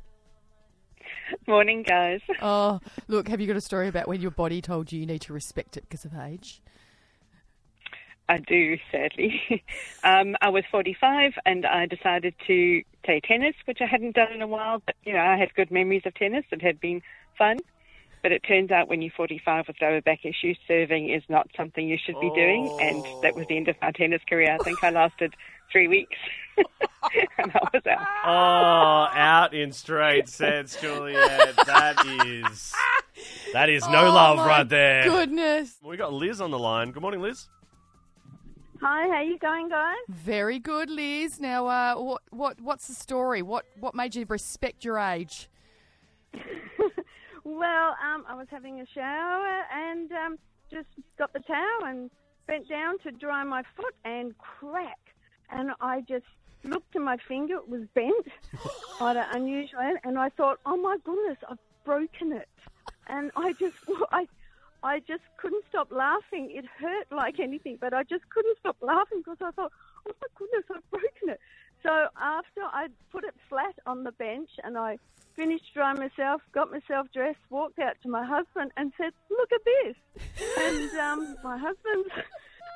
Morning, 1.49 1.83
guys. 1.83 2.21
Oh, 2.41 2.79
look, 3.09 3.27
have 3.29 3.41
you 3.41 3.49
got 3.49 3.57
a 3.57 3.61
story 3.61 3.89
about 3.89 4.07
when 4.07 4.21
your 4.21 4.31
body 4.31 4.63
told 4.63 4.93
you 4.93 5.01
you 5.01 5.07
need 5.07 5.23
to 5.23 5.33
respect 5.33 5.77
it 5.77 5.83
because 5.89 6.05
of 6.05 6.15
age? 6.15 6.63
I 8.29 8.39
do, 8.39 8.77
sadly. 8.93 9.65
um, 10.05 10.37
I 10.41 10.51
was 10.51 10.65
45 10.71 11.33
and 11.47 11.65
I 11.67 11.87
decided 11.87 12.35
to 12.47 12.83
play 13.05 13.21
tennis, 13.21 13.55
which 13.65 13.79
I 13.81 13.87
hadn't 13.87 14.15
done 14.15 14.33
in 14.33 14.43
a 14.43 14.47
while, 14.47 14.83
but, 14.85 14.97
you 15.05 15.13
know, 15.15 15.21
I 15.21 15.37
had 15.37 15.55
good 15.55 15.71
memories 15.71 16.03
of 16.05 16.15
tennis. 16.15 16.45
It 16.51 16.63
had 16.63 16.81
been 16.81 17.03
fun. 17.37 17.59
But 18.21 18.33
it 18.33 18.43
turns 18.43 18.73
out 18.73 18.89
when 18.89 19.01
you're 19.01 19.13
45 19.17 19.69
with 19.69 19.77
lower 19.81 20.01
back 20.01 20.25
issues, 20.25 20.59
serving 20.67 21.09
is 21.09 21.23
not 21.29 21.49
something 21.57 21.87
you 21.87 21.97
should 22.05 22.21
be 22.21 22.31
doing. 22.35 22.77
And 22.81 23.05
that 23.23 23.37
was 23.37 23.47
the 23.47 23.57
end 23.57 23.69
of 23.69 23.77
my 23.81 23.93
tennis 23.93 24.21
career. 24.29 24.53
I 24.53 24.59
think 24.65 24.83
I 24.83 24.91
lasted 24.91 25.35
three 25.71 25.87
weeks, 25.87 26.17
and 26.57 27.53
I 27.55 27.69
was 27.73 27.87
out. 27.87 28.07
Oh, 28.25 29.17
out 29.17 29.55
in 29.55 29.71
straight 29.73 30.29
sets, 30.29 30.81
Juliet. 30.81 31.55
That 31.67 32.05
is 32.27 32.73
that 33.53 33.69
is 33.69 33.87
no 33.89 34.07
Oh, 34.07 34.13
love 34.13 34.37
my 34.39 34.47
right 34.47 34.69
there. 34.69 35.05
Goodness. 35.05 35.77
We 35.83 35.97
got 35.97 36.13
Liz 36.13 36.41
on 36.41 36.51
the 36.51 36.59
line. 36.59 36.91
Good 36.91 37.03
morning, 37.03 37.23
Liz. 37.23 37.47
Hi, 38.81 39.09
how 39.09 39.21
you 39.23 39.39
going, 39.39 39.69
guys? 39.69 39.97
Very 40.09 40.59
good, 40.59 40.89
Liz. 40.89 41.41
Now, 41.41 41.67
uh, 41.67 41.95
what, 41.97 42.23
what, 42.31 42.61
what's 42.61 42.87
the 42.87 42.95
story? 42.95 43.43
What, 43.43 43.65
what 43.81 43.95
made 43.95 44.15
you 44.15 44.25
respect 44.29 44.85
your 44.85 44.99
age? 44.99 45.49
Well, 47.49 47.97
um, 48.05 48.25
I 48.29 48.35
was 48.35 48.47
having 48.51 48.83
a 48.83 48.87
shower 48.87 49.63
and 49.73 50.13
um, 50.13 50.39
just 50.71 50.89
got 51.17 51.33
the 51.33 51.41
towel 51.41 51.87
and 51.87 52.11
bent 52.47 52.69
down 52.69 52.99
to 53.01 53.11
dry 53.11 53.43
my 53.43 53.63
foot 53.75 53.95
and 54.05 54.37
crack. 54.37 54.99
And 55.51 55.71
I 55.81 56.03
just 56.03 56.27
looked 56.63 56.95
at 56.95 57.01
my 57.01 57.17
finger; 57.27 57.55
it 57.55 57.69
was 57.69 57.85
bent, 57.95 58.27
quite 58.99 59.17
an 59.17 59.25
unusual. 59.33 59.95
And 60.05 60.19
I 60.19 60.29
thought, 60.29 60.59
oh 60.67 60.77
my 60.77 60.99
goodness, 61.05 61.39
I've 61.49 61.59
broken 61.87 62.33
it. 62.33 62.49
And 63.07 63.31
I 63.35 63.55
just, 63.55 63.77
I, 64.13 64.29
I 64.83 65.01
just 65.01 65.23
couldn't 65.39 65.65
stop 65.69 65.91
laughing. 65.91 66.51
It 66.55 66.65
hurt 66.81 67.07
like 67.11 67.41
anything, 67.41 67.79
but 67.81 67.93
I 67.93 68.05
just 68.05 68.29
couldn't 68.31 68.59
stop 68.61 68.77
laughing 68.81 69.19
because 69.19 69.39
I 69.41 69.51
thought, 69.51 69.73
oh 70.09 70.13
my 70.21 70.29
goodness, 70.37 70.65
I've 70.75 70.91
broken 70.91 71.29
it. 71.31 71.41
So 71.83 71.91
after 72.21 72.61
I 72.63 72.89
put 73.11 73.25
it 73.25 73.35
flat 73.49 73.75
on 73.87 74.05
the 74.05 74.13
bench 74.13 74.51
and 74.63 74.77
I 74.77 74.99
finished 75.37 75.73
drying 75.75 75.99
myself, 75.99 76.43
got 76.53 76.71
myself 76.71 77.07
dressed, 77.13 77.39
walked 77.51 77.79
out 77.79 77.95
to 78.03 78.09
my 78.09 78.25
husband 78.25 78.73
and 78.77 78.93
said, 78.99 79.13
look 79.31 79.53
at 79.53 79.61
this. 79.65 79.97
And 80.61 80.99
um, 80.99 81.37
my 81.45 81.57
husband's 81.57 82.11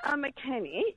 a 0.04 0.16
mechanic. 0.16 0.96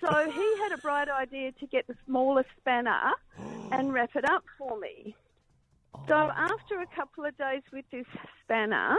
So 0.00 0.30
he 0.30 0.58
had 0.58 0.72
a 0.72 0.78
bright 0.78 1.08
idea 1.08 1.52
to 1.52 1.66
get 1.66 1.86
the 1.86 1.94
smallest 2.06 2.48
spanner 2.60 3.12
and 3.72 3.92
wrap 3.92 4.10
it 4.16 4.28
up 4.28 4.44
for 4.58 4.78
me. 4.78 5.14
So 6.08 6.14
after 6.14 6.80
a 6.80 6.86
couple 6.94 7.24
of 7.24 7.36
days 7.36 7.62
with 7.72 7.84
this 7.92 8.06
spanner 8.44 8.96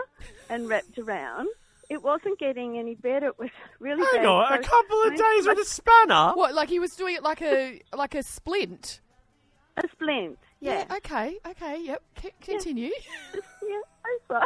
and 0.49 0.67
wrapped 0.69 0.97
around, 0.97 1.47
it 1.89 2.01
wasn't 2.01 2.39
getting 2.39 2.77
any 2.77 2.95
better. 2.95 3.27
It 3.27 3.39
was 3.39 3.49
really 3.79 4.03
Hang 4.13 4.23
bad. 4.23 4.25
on, 4.25 4.53
a 4.53 4.63
So 4.63 4.69
couple 4.69 5.03
of 5.03 5.15
days 5.15 5.47
with 5.47 5.57
a 5.59 5.65
spanner. 5.65 6.31
What, 6.35 6.53
like 6.53 6.69
he 6.69 6.79
was 6.79 6.95
doing 6.95 7.15
it 7.15 7.23
like 7.23 7.41
a 7.41 7.81
like 7.93 8.15
a 8.15 8.23
splint? 8.23 9.01
A 9.77 9.83
splint, 9.93 10.37
yeah. 10.59 10.85
Okay. 10.97 11.37
Okay. 11.47 11.81
Yep. 11.83 12.03
C- 12.21 12.31
continue. 12.41 12.91
yeah, 13.33 13.39
I 14.05 14.17
saw. 14.27 14.41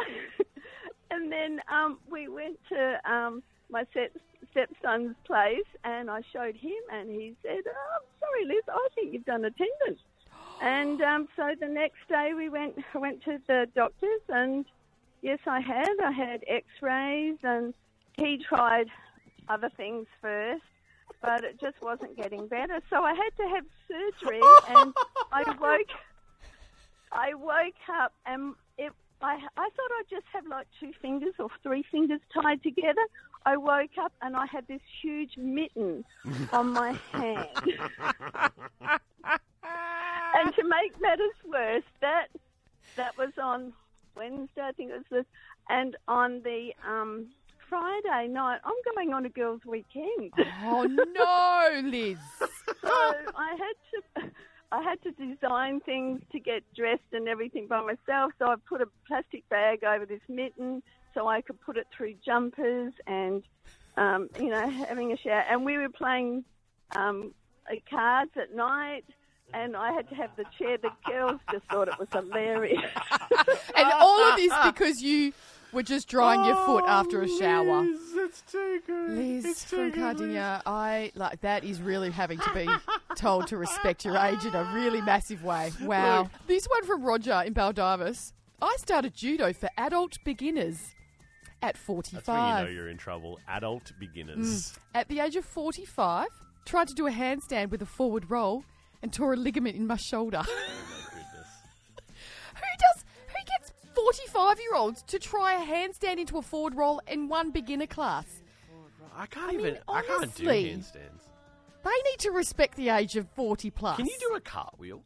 and 1.11 1.31
then 1.31 1.61
um, 1.71 1.99
we 2.09 2.27
went 2.27 2.57
to 2.69 3.11
um, 3.11 3.43
my 3.69 3.85
step, 3.91 4.11
stepson's 4.51 5.15
place, 5.25 5.65
and 5.83 6.09
I 6.09 6.21
showed 6.31 6.55
him, 6.55 6.77
and 6.91 7.09
he 7.09 7.35
said, 7.43 7.61
oh, 7.67 7.95
"I'm 7.95 8.05
sorry, 8.19 8.45
Liz, 8.45 8.63
I 8.69 8.87
think 8.95 9.13
you've 9.13 9.25
done 9.25 9.45
a 9.45 9.51
tendon." 9.51 9.99
And 10.61 11.01
um, 11.01 11.27
so 11.35 11.53
the 11.59 11.67
next 11.67 12.07
day 12.09 12.33
we 12.35 12.49
went 12.49 12.75
I 12.93 12.97
went 12.97 13.23
to 13.23 13.39
the 13.47 13.67
doctors, 13.75 14.21
and 14.29 14.65
yes, 15.21 15.39
I 15.45 15.59
had. 15.59 15.89
I 16.03 16.11
had 16.11 16.43
X-rays, 16.47 17.37
and 17.43 17.73
he 18.17 18.37
tried 18.37 18.87
other 19.47 19.69
things 19.75 20.07
first. 20.21 20.63
But 21.21 21.43
it 21.43 21.59
just 21.59 21.81
wasn't 21.81 22.17
getting 22.17 22.47
better, 22.47 22.81
so 22.89 23.03
I 23.03 23.13
had 23.13 23.43
to 23.43 23.49
have 23.49 23.65
surgery, 23.87 24.41
and 24.69 24.93
I 25.31 25.43
woke 25.59 25.89
I 27.15 27.33
woke 27.33 27.73
up 27.97 28.13
and 28.25 28.55
it, 28.77 28.91
I, 29.21 29.39
I 29.57 29.69
thought 29.69 29.91
I'd 29.99 30.09
just 30.09 30.25
have 30.33 30.45
like 30.47 30.67
two 30.79 30.91
fingers 31.01 31.33
or 31.39 31.49
three 31.63 31.83
fingers 31.89 32.19
tied 32.33 32.61
together. 32.61 33.01
I 33.45 33.57
woke 33.57 33.97
up 34.01 34.11
and 34.21 34.35
I 34.35 34.45
had 34.47 34.67
this 34.67 34.81
huge 35.01 35.37
mitten 35.37 36.03
on 36.51 36.73
my 36.73 36.97
hand. 37.13 37.47
make 40.67 40.99
matters 40.99 41.35
worse, 41.45 41.83
that 42.01 42.27
that 42.95 43.17
was 43.17 43.31
on 43.41 43.73
Wednesday, 44.15 44.61
I 44.61 44.71
think 44.71 44.91
it 44.91 44.97
was 44.97 45.05
this, 45.11 45.25
and 45.69 45.95
on 46.07 46.41
the 46.43 46.71
um, 46.87 47.27
Friday 47.69 48.27
night, 48.27 48.59
I'm 48.63 48.93
going 48.93 49.13
on 49.13 49.25
a 49.25 49.29
girls' 49.29 49.61
weekend. 49.65 50.31
Oh 50.63 50.83
no, 50.83 51.81
Liz. 51.89 52.17
so 52.39 52.89
I 53.35 53.57
had 53.57 54.21
to 54.23 54.31
I 54.71 54.81
had 54.81 55.01
to 55.03 55.11
design 55.11 55.79
things 55.81 56.21
to 56.31 56.39
get 56.39 56.63
dressed 56.75 57.13
and 57.13 57.27
everything 57.27 57.67
by 57.67 57.81
myself. 57.81 58.33
So 58.39 58.47
I 58.47 58.55
put 58.67 58.81
a 58.81 58.87
plastic 59.07 59.47
bag 59.49 59.83
over 59.83 60.05
this 60.05 60.21
mitten 60.27 60.83
so 61.13 61.27
I 61.27 61.41
could 61.41 61.59
put 61.61 61.77
it 61.77 61.87
through 61.95 62.15
jumpers 62.25 62.93
and 63.07 63.43
um, 63.97 64.29
you 64.39 64.49
know 64.49 64.69
having 64.69 65.11
a 65.11 65.17
shower. 65.17 65.43
And 65.49 65.65
we 65.65 65.77
were 65.77 65.89
playing 65.89 66.43
um, 66.95 67.33
cards 67.89 68.31
at 68.35 68.55
night. 68.55 69.05
And 69.53 69.75
I 69.75 69.91
had 69.93 70.09
to 70.09 70.15
have 70.15 70.31
the 70.35 70.45
chair. 70.57 70.77
The 70.77 70.89
girls 71.05 71.39
just 71.51 71.65
thought 71.65 71.87
it 71.87 71.97
was 71.99 72.07
hilarious. 72.11 72.81
And 73.75 73.91
all 73.91 74.31
of 74.31 74.37
this 74.37 74.53
because 74.63 75.01
you 75.01 75.33
were 75.73 75.83
just 75.83 76.07
drying 76.07 76.43
your 76.45 76.55
foot 76.65 76.85
oh, 76.87 76.89
after 76.89 77.21
a 77.21 77.27
shower. 77.27 77.81
Liz, 77.81 77.99
it's 78.15 78.41
too 78.49 78.81
good. 78.87 79.11
Liz 79.11 79.45
it's 79.45 79.63
from 79.65 79.91
too 79.91 79.91
good, 79.91 80.17
Kardinya, 80.17 80.61
I 80.65 81.11
like 81.15 81.41
that 81.41 81.63
is 81.63 81.81
really 81.81 82.09
having 82.09 82.39
to 82.39 82.53
be 82.53 82.67
told 83.15 83.47
to 83.47 83.57
respect 83.57 84.05
your 84.05 84.17
age 84.17 84.45
in 84.45 84.55
a 84.55 84.71
really 84.73 85.01
massive 85.01 85.43
way. 85.43 85.71
Wow. 85.81 86.23
Look. 86.23 86.31
This 86.47 86.65
one 86.65 86.85
from 86.85 87.03
Roger 87.03 87.43
in 87.45 87.53
Baldivis. 87.53 88.31
I 88.61 88.75
started 88.79 89.13
judo 89.13 89.51
for 89.51 89.69
adult 89.77 90.17
beginners 90.23 90.95
at 91.61 91.77
45. 91.77 92.13
That's 92.13 92.27
when 92.27 92.37
you 92.37 92.63
know 92.63 92.81
you're 92.81 92.89
in 92.89 92.97
trouble. 92.97 93.39
Adult 93.47 93.91
beginners. 93.99 94.37
Mm. 94.37 94.77
At 94.95 95.09
the 95.09 95.19
age 95.19 95.35
of 95.35 95.45
45, 95.45 96.27
tried 96.65 96.87
to 96.87 96.93
do 96.93 97.07
a 97.07 97.11
handstand 97.11 97.69
with 97.69 97.81
a 97.81 97.85
forward 97.85 98.31
roll 98.31 98.63
and 99.05 99.13
tore 99.13 99.33
a 99.33 99.35
ligament 99.37 99.75
in 99.75 99.85
my 99.85 99.97
shoulder. 99.97 100.41
Oh, 100.41 100.45
goodness. 101.11 101.47
who 102.55 102.61
does 102.79 103.05
who 103.27 103.45
gets 103.45 103.71
45 103.93 104.59
year 104.59 104.73
olds 104.75 105.03
to 105.03 105.19
try 105.19 105.53
a 105.61 105.63
handstand 105.63 106.17
into 106.17 106.39
a 106.39 106.41
forward 106.41 106.73
roll 106.73 106.99
in 107.07 107.27
one 107.29 107.51
beginner 107.51 107.85
class? 107.85 108.25
I 109.15 109.27
can't 109.27 109.49
I 109.49 109.51
mean, 109.51 109.59
even. 109.61 109.77
I 109.87 110.01
can't 110.01 110.07
do 110.35 110.49
honestly. 110.49 110.63
handstands. 110.71 111.21
They 111.83 111.91
need 112.09 112.17
to 112.19 112.31
respect 112.31 112.75
the 112.77 112.89
age 112.89 113.15
of 113.15 113.29
40 113.35 113.69
plus. 113.69 113.97
Can 113.97 114.07
you 114.07 114.17
do 114.19 114.33
a 114.35 114.41
cartwheel? 114.41 115.03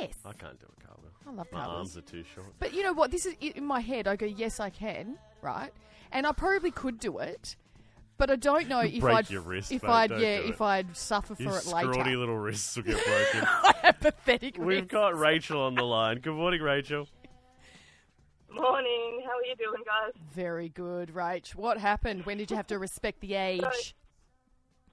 Yes. 0.00 0.14
I 0.24 0.32
can't 0.32 0.58
do 0.58 0.66
a 0.66 0.86
cartwheel. 0.86 1.10
I 1.26 1.30
love 1.32 1.46
My 1.52 1.58
cartwheels. 1.58 1.76
arms 1.76 1.96
are 1.98 2.10
too 2.10 2.24
short. 2.34 2.46
But 2.58 2.72
you 2.72 2.82
know 2.82 2.94
what? 2.94 3.10
This 3.10 3.26
is 3.26 3.34
in 3.38 3.66
my 3.66 3.80
head. 3.80 4.08
I 4.08 4.16
go, 4.16 4.24
yes, 4.24 4.58
I 4.60 4.70
can, 4.70 5.18
right? 5.42 5.70
And 6.10 6.26
I 6.26 6.32
probably 6.32 6.70
could 6.70 6.98
do 6.98 7.18
it, 7.18 7.54
but 8.18 8.30
I 8.30 8.36
don't 8.36 8.68
know 8.68 8.80
if 8.80 9.00
Break 9.00 9.16
I'd 9.16 9.30
your 9.30 9.42
wrist, 9.42 9.72
if 9.72 9.82
mate, 9.82 9.88
I'd 9.90 10.10
don't 10.10 10.20
yeah 10.20 10.38
do 10.42 10.48
if 10.48 10.54
it. 10.54 10.60
I'd 10.60 10.96
suffer 10.96 11.34
for 11.34 11.42
Your 11.42 11.58
it 11.58 11.66
later. 11.66 11.92
scrawny 11.92 12.16
little 12.16 12.36
wrists 12.38 12.76
will 12.76 12.82
get 12.84 12.96
broken. 13.04 13.48
I 13.48 13.74
have 13.82 14.00
pathetic 14.00 14.56
We've 14.58 14.66
wrists. 14.66 14.92
got 14.92 15.18
Rachel 15.18 15.60
on 15.62 15.74
the 15.74 15.82
line. 15.84 16.20
Good 16.20 16.34
morning, 16.34 16.62
Rachel. 16.62 17.08
Morning. 18.50 19.22
How 19.26 19.32
are 19.32 19.44
you 19.44 19.54
doing, 19.56 19.82
guys? 19.84 20.12
Very 20.32 20.68
good, 20.70 21.10
Rach. 21.14 21.54
What 21.54 21.78
happened? 21.78 22.24
When 22.24 22.38
did 22.38 22.50
you 22.50 22.56
have 22.56 22.66
to 22.68 22.78
respect 22.78 23.20
the 23.20 23.34
age? 23.50 23.94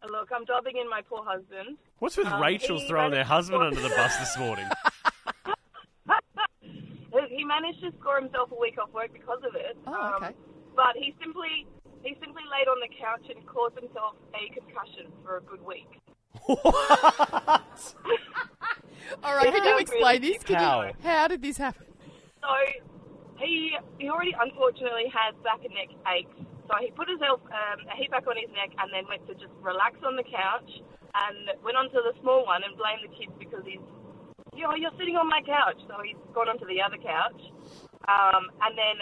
Look, 0.09 0.29
I'm 0.35 0.43
dubbing 0.43 0.75
in 0.77 0.89
my 0.89 1.01
poor 1.01 1.23
husband. 1.23 1.77
What's 1.99 2.17
with 2.17 2.27
Um, 2.27 2.41
Rachel's 2.41 2.81
he 2.81 2.87
throwing 2.89 3.11
their 3.11 3.19
managed- 3.23 3.29
husband 3.29 3.63
under 3.63 3.79
the 3.79 3.89
bus 3.89 4.17
this 4.17 4.37
morning? 4.37 4.65
He 7.29 7.43
managed 7.43 7.79
to 7.81 7.91
score 7.99 8.19
himself 8.19 8.51
a 8.51 8.59
week 8.59 8.77
off 8.81 8.91
work 8.91 9.11
because 9.13 9.39
of 9.47 9.55
it. 9.55 9.77
Oh, 9.87 9.93
Um, 9.93 10.13
okay. 10.23 10.33
But 10.75 10.95
he 10.95 11.13
simply 11.21 11.65
he 12.03 12.15
simply 12.19 12.43
laid 12.51 12.67
on 12.67 12.79
the 12.83 12.91
couch 12.99 13.23
and 13.31 13.39
caused 13.47 13.75
himself 13.75 14.15
a 14.35 14.51
concussion 14.53 15.11
for 15.23 15.37
a 15.37 15.41
good 15.41 15.63
week. 15.65 15.87
What? 16.45 16.63
All 19.23 19.35
right, 19.35 19.53
can 19.53 19.63
you 19.63 19.77
explain 19.77 20.21
this? 20.21 20.43
Can 20.43 20.55
How? 20.55 20.83
You, 20.83 20.93
how 21.01 21.27
did 21.27 21.41
this 21.41 21.57
happen? 21.57 21.85
So 22.41 22.49
he 23.39 23.75
he 23.99 24.09
already 24.09 24.35
unfortunately 24.35 25.07
had 25.07 25.35
back 25.43 25.63
and 25.63 25.73
neck 25.73 25.91
aches. 26.07 26.35
So 26.67 26.73
he 26.79 26.91
put 26.91 27.07
himself 27.07 27.39
um, 27.51 27.87
a 27.91 27.95
heat 27.95 28.11
back 28.11 28.27
on 28.27 28.35
his 28.39 28.51
neck 28.51 28.71
and 28.79 28.91
then 28.91 29.07
went 29.07 29.27
to 29.27 29.35
just 29.35 29.51
relax 29.61 29.99
on 30.03 30.15
the 30.15 30.23
couch 30.23 30.67
and 31.15 31.51
went 31.63 31.75
onto 31.77 31.99
the 31.99 32.15
small 32.23 32.43
one 32.47 32.63
and 32.63 32.75
blamed 32.75 33.03
the 33.03 33.11
kids 33.15 33.31
because 33.39 33.63
he's 33.63 33.83
you 34.55 34.63
know 34.63 34.75
you're 34.75 34.95
sitting 34.99 35.15
on 35.15 35.27
my 35.27 35.43
couch. 35.43 35.79
So 35.87 35.99
he's 36.03 36.19
gone 36.33 36.47
onto 36.47 36.65
the 36.67 36.79
other 36.81 36.97
couch 36.97 37.39
um, 38.07 38.51
and 38.63 38.73
then 38.75 38.95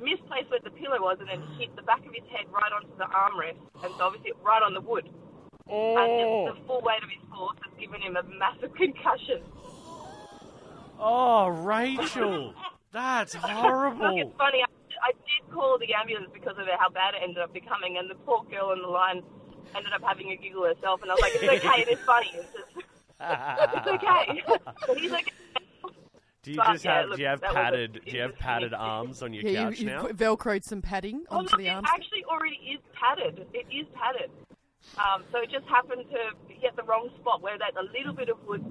misplaced 0.00 0.50
where 0.50 0.60
the 0.62 0.70
pillow 0.70 1.00
was 1.00 1.18
and 1.20 1.28
then 1.28 1.42
hit 1.58 1.74
the 1.76 1.82
back 1.82 2.00
of 2.06 2.12
his 2.14 2.24
head 2.30 2.46
right 2.50 2.72
onto 2.72 2.94
the 2.96 3.04
armrest 3.04 3.58
and 3.84 3.92
so 3.96 4.04
obviously 4.04 4.32
right 4.42 4.62
on 4.62 4.74
the 4.74 4.80
wood. 4.80 5.08
And 5.68 6.08
just 6.16 6.32
oh. 6.32 6.54
the 6.54 6.66
full 6.66 6.80
weight 6.80 7.02
of 7.02 7.10
his 7.10 7.20
force 7.28 7.58
has 7.62 7.74
given 7.78 8.00
him 8.00 8.16
a 8.16 8.22
massive 8.22 8.74
concussion. 8.74 9.42
Oh, 10.98 11.48
Rachel. 11.48 12.54
That's 12.92 13.34
horrible. 13.34 14.16
Look, 14.16 14.26
it's 14.26 14.38
funny. 14.38 14.62
I, 14.62 15.08
I 15.08 15.12
did 15.12 15.54
call 15.54 15.78
the 15.78 15.92
ambulance 15.94 16.30
because 16.32 16.56
of 16.58 16.66
how 16.78 16.88
bad 16.88 17.14
it 17.14 17.22
ended 17.22 17.38
up 17.38 17.52
becoming, 17.52 17.98
and 17.98 18.10
the 18.10 18.14
poor 18.14 18.44
girl 18.50 18.70
on 18.70 18.80
the 18.80 18.88
line 18.88 19.22
ended 19.76 19.92
up 19.92 20.02
having 20.02 20.32
a 20.32 20.36
giggle 20.36 20.64
herself. 20.64 21.02
And 21.02 21.10
I 21.10 21.14
was 21.14 21.20
like, 21.20 21.34
"It's 21.34 21.64
okay. 21.64 21.82
It 21.82 21.88
is 21.88 21.98
funny. 22.06 22.32
It's, 22.34 22.48
just, 22.52 22.72
it's 23.76 23.86
okay." 23.86 24.42
but 24.86 24.98
he's 24.98 25.12
okay. 25.12 25.32
Do 26.42 26.52
you 26.52 26.56
But, 26.56 26.72
just 26.72 26.84
yeah, 26.84 26.94
have 27.00 27.08
look, 27.08 27.16
do 27.16 27.22
you 27.22 27.28
have 27.28 27.40
that 27.40 27.46
was 27.48 27.56
a 27.56 27.60
padded 27.60 28.00
do 28.06 28.10
you 28.16 28.22
have 28.22 28.36
padded 28.38 28.72
experience. 28.72 28.74
arms 28.88 29.22
on 29.22 29.32
your 29.34 29.42
Yeah, 29.44 29.64
couch 29.64 29.80
you, 29.80 29.86
now? 29.86 30.06
you've 30.06 30.16
velcroed 30.16 30.62
some 30.64 30.80
padding 30.82 31.24
Oh, 31.30 31.38
onto 31.38 31.50
look, 31.52 31.60
the 31.60 31.66
it 31.66 31.70
arms. 31.70 31.88
actually 31.92 32.24
already 32.24 32.56
is 32.56 32.80
padded. 32.94 33.46
It 33.52 33.66
is 33.74 33.86
padded. 33.94 34.30
Um, 34.96 35.24
so 35.32 35.40
it 35.40 35.50
just 35.50 35.66
happened 35.66 36.04
to 36.10 36.52
hit 36.54 36.76
the 36.76 36.84
wrong 36.84 37.10
spot 37.20 37.42
where 37.42 37.58
that 37.58 37.72
a 37.76 37.82
little 37.98 38.14
bit 38.14 38.28
of 38.28 38.36
wood 38.46 38.64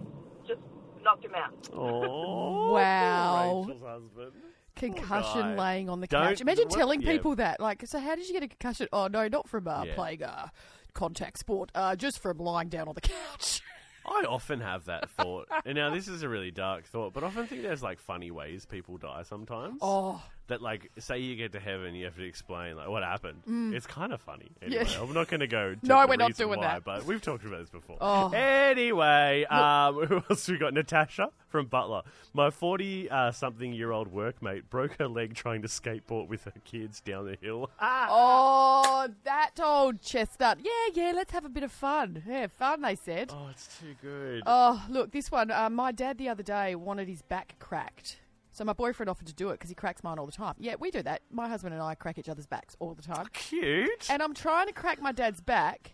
just 0.48 0.62
knocked 1.04 1.26
him 1.26 1.36
out. 1.36 1.54
Oh, 1.74 2.72
Wow. 2.72 3.66
Rachel's 3.68 3.82
husband. 3.84 4.32
concussion 4.76 5.42
guy. 5.42 5.72
laying 5.74 5.90
on 5.90 6.00
the 6.00 6.08
Don't- 6.08 6.24
couch. 6.24 6.42
Imagine 6.42 6.70
what- 6.70 6.78
telling 6.78 7.02
yeah. 7.02 7.12
people 7.12 7.36
that. 7.36 7.60
Like, 7.60 7.86
so 7.86 8.00
how 8.00 8.16
did 8.16 8.28
you 8.28 8.34
get 8.34 8.44
a 8.44 8.48
concussion? 8.48 8.88
Oh 8.94 9.08
no, 9.08 9.28
not 9.28 9.48
from 9.50 9.68
uh, 9.68 9.84
Yeah. 9.84 9.94
playing 9.96 10.24
uh, 10.24 10.48
contact 10.94 11.40
sport. 11.40 11.70
Uh, 11.76 11.96
just 11.98 12.20
from 12.20 12.38
lying 12.38 12.70
down 12.70 12.88
on 12.88 12.96
the 12.96 13.02
couch. 13.36 13.62
I 14.08 14.24
often 14.28 14.62
have 14.62 14.86
that 14.86 15.10
thought. 15.10 15.48
and 15.66 15.76
now 15.76 15.94
this 15.94 16.08
is 16.08 16.24
a 16.24 16.30
really 16.30 16.52
dark 16.52 16.86
thought, 16.86 17.14
but 17.14 17.24
I 17.24 17.28
often 17.28 17.48
think 17.48 17.62
there's 17.62 17.84
like 17.84 18.00
funny 18.00 18.32
ways 18.32 18.66
people 18.66 18.98
die 18.98 19.24
sometimes. 19.24 19.80
oh, 19.82 20.22
That 20.48 20.62
like 20.62 20.92
say 20.98 21.20
you 21.20 21.36
get 21.36 21.52
to 21.54 21.60
heaven, 21.60 21.94
you 21.94 22.06
have 22.06 22.16
to 22.16 22.24
explain 22.24 22.78
like 22.78 22.88
what 22.88 23.04
happened. 23.04 23.42
It's 23.76 23.86
kind 23.86 24.14
of 24.14 24.22
funny. 24.22 24.50
Mm. 24.62 24.72
Yeah. 24.72 24.80
Anyway, 24.80 24.98
I'm 25.02 25.14
not 25.14 25.28
going 25.28 25.42
to 25.42 25.48
go. 25.48 25.76
to 25.82 25.86
No, 25.86 26.02
the 26.02 26.08
we're 26.08 26.16
not 26.16 26.30
reason 26.30 26.48
doing 26.48 26.60
why, 26.60 26.68
that. 26.68 26.84
But 26.86 27.06
we've 27.06 27.22
talked 27.22 27.46
about 27.46 27.60
this 27.60 27.70
before. 27.70 27.98
Oh. 28.00 28.32
Anyway, 28.32 29.44
um, 29.46 29.96
who 30.08 30.24
else 30.30 30.48
we 30.48 30.58
got? 30.58 30.74
Natasha 30.74 31.32
from 31.50 31.66
Butler. 31.66 32.04
My 32.34 32.50
40 32.50 33.10
uh, 33.10 33.32
something 33.32 33.74
year 33.74 33.92
old 33.92 34.14
workmate 34.14 34.64
broke 34.70 34.98
her 35.00 35.08
leg 35.08 35.34
trying 35.34 35.62
to 35.64 35.68
skateboard 35.68 36.28
with 36.28 36.46
her 36.46 36.54
kids 36.64 37.02
down 37.02 37.26
the 37.26 37.38
hill. 37.42 37.70
Ah. 37.80 38.08
oh, 38.10 39.08
that 39.26 39.52
old 39.62 40.02
chestnut. 40.02 40.60
Yeah, 40.62 40.72
yeah. 40.94 41.12
Let's 41.14 41.32
have 41.32 41.46
a 41.46 41.50
bit 41.50 41.64
of 41.64 41.72
fun. 41.72 42.24
Yeah, 42.28 42.48
fun. 42.48 42.82
They 42.82 42.96
said. 42.96 43.32
Oh, 43.34 43.48
it's 43.52 43.80
too 43.80 43.96
good. 44.02 44.44
Oh, 44.46 44.86
look, 44.90 45.12
this 45.12 45.30
one. 45.30 45.52
Uh, 45.52 45.70
my 45.70 45.92
dad 45.92 46.18
the 46.18 46.30
other 46.30 46.44
day 46.44 46.76
wanted 46.76 47.08
his 47.08 47.22
back 47.22 47.56
cracked. 47.60 48.18
So 48.58 48.66
my 48.66 48.74
boyfriend 48.74 49.08
offered 49.08 49.28
to 49.28 49.36
do 49.36 49.50
it 49.50 49.54
because 49.54 49.70
he 49.70 49.76
cracks 49.76 50.04
mine 50.04 50.18
all 50.18 50.26
the 50.26 50.32
time. 50.32 50.56
Yeah, 50.58 50.74
we 50.80 50.90
do 50.90 51.04
that. 51.04 51.22
My 51.30 51.48
husband 51.48 51.76
and 51.76 51.84
I 51.84 51.94
crack 51.94 52.18
each 52.18 52.28
other's 52.28 52.48
backs 52.48 52.76
all 52.80 52.96
the 52.96 53.04
time. 53.04 53.28
Cute. 53.32 54.08
And 54.10 54.20
I'm 54.20 54.34
trying 54.34 54.66
to 54.66 54.74
crack 54.74 55.00
my 55.00 55.12
dad's 55.12 55.42
back. 55.42 55.94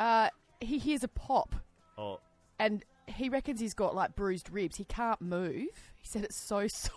Uh, 0.00 0.30
he 0.60 0.78
hears 0.78 1.04
a 1.04 1.08
pop, 1.08 1.54
oh, 1.96 2.18
and 2.58 2.84
he 3.06 3.28
reckons 3.28 3.60
he's 3.60 3.74
got 3.74 3.94
like 3.94 4.16
bruised 4.16 4.50
ribs. 4.50 4.76
He 4.76 4.84
can't 4.84 5.20
move. 5.20 5.68
He 5.94 6.08
said 6.08 6.24
it's 6.24 6.36
so 6.36 6.66
sore. 6.74 6.96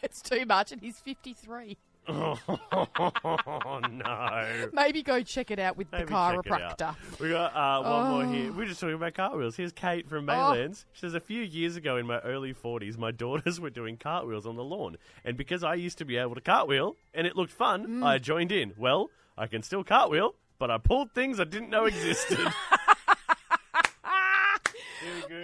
it's 0.00 0.22
too 0.22 0.46
much, 0.46 0.70
and 0.70 0.80
he's 0.80 1.00
53. 1.00 1.76
Oh 2.08 3.80
no. 3.92 4.68
Maybe 4.72 5.02
go 5.02 5.22
check 5.22 5.50
it 5.50 5.58
out 5.58 5.76
with 5.76 5.90
Maybe 5.92 6.04
the 6.04 6.10
check 6.10 6.46
it 6.46 6.52
out. 6.52 6.78
chiropractor. 6.78 7.20
We 7.20 7.30
got 7.30 7.54
uh, 7.54 7.82
one 7.82 8.10
more 8.10 8.22
Oh. 8.24 8.32
here. 8.32 8.52
We're 8.52 8.66
just 8.66 8.80
talking 8.80 8.94
about 8.94 9.14
cartwheels. 9.14 9.56
Here's 9.56 9.72
Kate 9.72 10.08
from 10.08 10.26
Maylands. 10.26 10.84
She 10.92 11.00
says, 11.00 11.14
A 11.14 11.20
few 11.20 11.42
years 11.42 11.76
ago 11.76 11.96
in 11.96 12.06
my 12.06 12.18
early 12.20 12.54
40s, 12.54 12.96
my 12.98 13.10
daughters 13.12 13.60
were 13.60 13.70
doing 13.70 13.96
cartwheels 13.96 14.46
on 14.46 14.56
the 14.56 14.64
lawn. 14.64 14.96
And 15.24 15.36
because 15.36 15.62
I 15.62 15.74
used 15.74 15.98
to 15.98 16.04
be 16.04 16.16
able 16.16 16.34
to 16.34 16.40
cartwheel 16.40 16.96
and 17.14 17.26
it 17.26 17.36
looked 17.36 17.52
fun, 17.52 17.86
Mm. 17.86 18.04
I 18.04 18.18
joined 18.18 18.52
in. 18.52 18.72
Well, 18.76 19.10
I 19.36 19.46
can 19.46 19.62
still 19.62 19.84
cartwheel, 19.84 20.34
but 20.58 20.70
I 20.70 20.78
pulled 20.78 21.12
things 21.12 21.38
I 21.40 21.44
didn't 21.44 21.70
know 21.70 21.84
existed. 21.86 22.38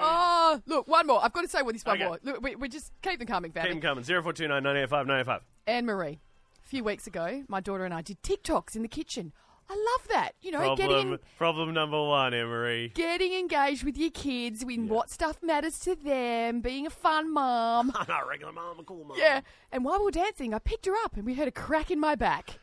Oh, 0.01 0.61
look, 0.67 0.89
one 0.89 1.07
more. 1.07 1.25
I've 1.25 1.33
got 1.33 1.43
to 1.43 1.49
say 1.49 1.63
with 1.63 1.75
this 1.77 1.85
one 1.85 1.97
Okay. 1.97 2.05
more. 2.07 2.19
Look, 2.23 2.43
we, 2.43 2.57
we 2.57 2.69
just 2.69 2.93
keep 3.03 3.19
them 3.19 3.29
coming, 3.29 3.51
Keep 3.51 3.55
family. 3.63 3.71
them 3.75 3.81
coming. 3.81 4.05
0429 4.05 4.63
985 4.63 5.07
985. 5.07 5.43
Anne 5.67 5.87
Marie. 5.87 6.21
A 6.65 6.69
few 6.69 6.83
weeks 6.85 7.07
ago, 7.07 7.45
my 7.49 7.61
daughter 7.61 7.85
and 7.85 7.93
I 7.93 8.01
did 8.03 8.23
TikToks 8.23 8.75
in 8.75 8.83
the 8.83 8.89
kitchen. 8.89 9.33
I 9.69 9.75
love 9.75 10.09
that. 10.09 10.33
You 10.43 10.51
know, 10.51 10.59
Problem, 10.59 10.77
getting 10.89 11.19
problem 11.39 11.73
number 11.75 12.03
one, 12.03 12.35
Emery. 12.35 12.93
getting 12.95 13.33
engaged 13.33 13.83
with 13.85 13.97
your 13.97 14.11
kids 14.11 14.63
in 14.63 14.89
what 14.89 15.11
stuff 15.11 15.39
matters 15.43 15.79
to 15.81 15.95
them, 15.95 16.61
being 16.61 16.87
a 16.87 16.91
fun 16.91 17.33
mom. 17.33 17.93
I'm 17.95 18.07
not 18.09 18.25
a 18.25 18.29
regular 18.29 18.53
mom, 18.53 18.79
a 18.79 18.83
cool 18.85 19.05
mom. 19.05 19.17
yeah. 19.19 19.41
And 19.73 19.85
while 19.85 19.99
we 19.99 20.05
were 20.07 20.11
dancing, 20.11 20.53
I 20.55 20.59
picked 20.59 20.85
her 20.87 20.95
up 21.05 21.17
and 21.17 21.25
we 21.25 21.35
heard 21.35 21.49
a 21.49 21.53
crack 21.53 21.91
in 21.91 21.99
my 22.01 22.15
back. 22.15 22.59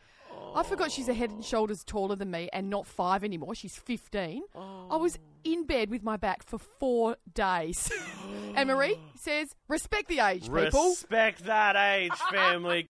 I 0.56 0.64
forgot 0.64 0.92
she's 0.92 1.08
a 1.08 1.14
head 1.14 1.30
and 1.30 1.46
shoulders 1.46 1.84
taller 1.84 2.16
than 2.16 2.30
me 2.32 2.50
and 2.52 2.70
not 2.70 2.86
five 2.86 3.24
anymore. 3.24 3.56
She's 3.56 3.78
15. 3.78 4.44
I 4.56 4.96
was 4.98 5.18
in 5.44 5.66
bed 5.66 5.90
with 5.90 6.04
my 6.04 6.18
back 6.18 6.44
for 6.44 6.58
four 6.58 7.18
days. 7.34 7.90
Anne 8.56 8.68
Marie 8.68 8.98
says, 9.16 9.56
respect 9.70 10.08
the 10.10 10.20
age, 10.20 10.52
people. 10.52 10.90
Respect 10.90 11.46
that 11.46 11.76
age, 11.76 12.12
family. 12.32 12.90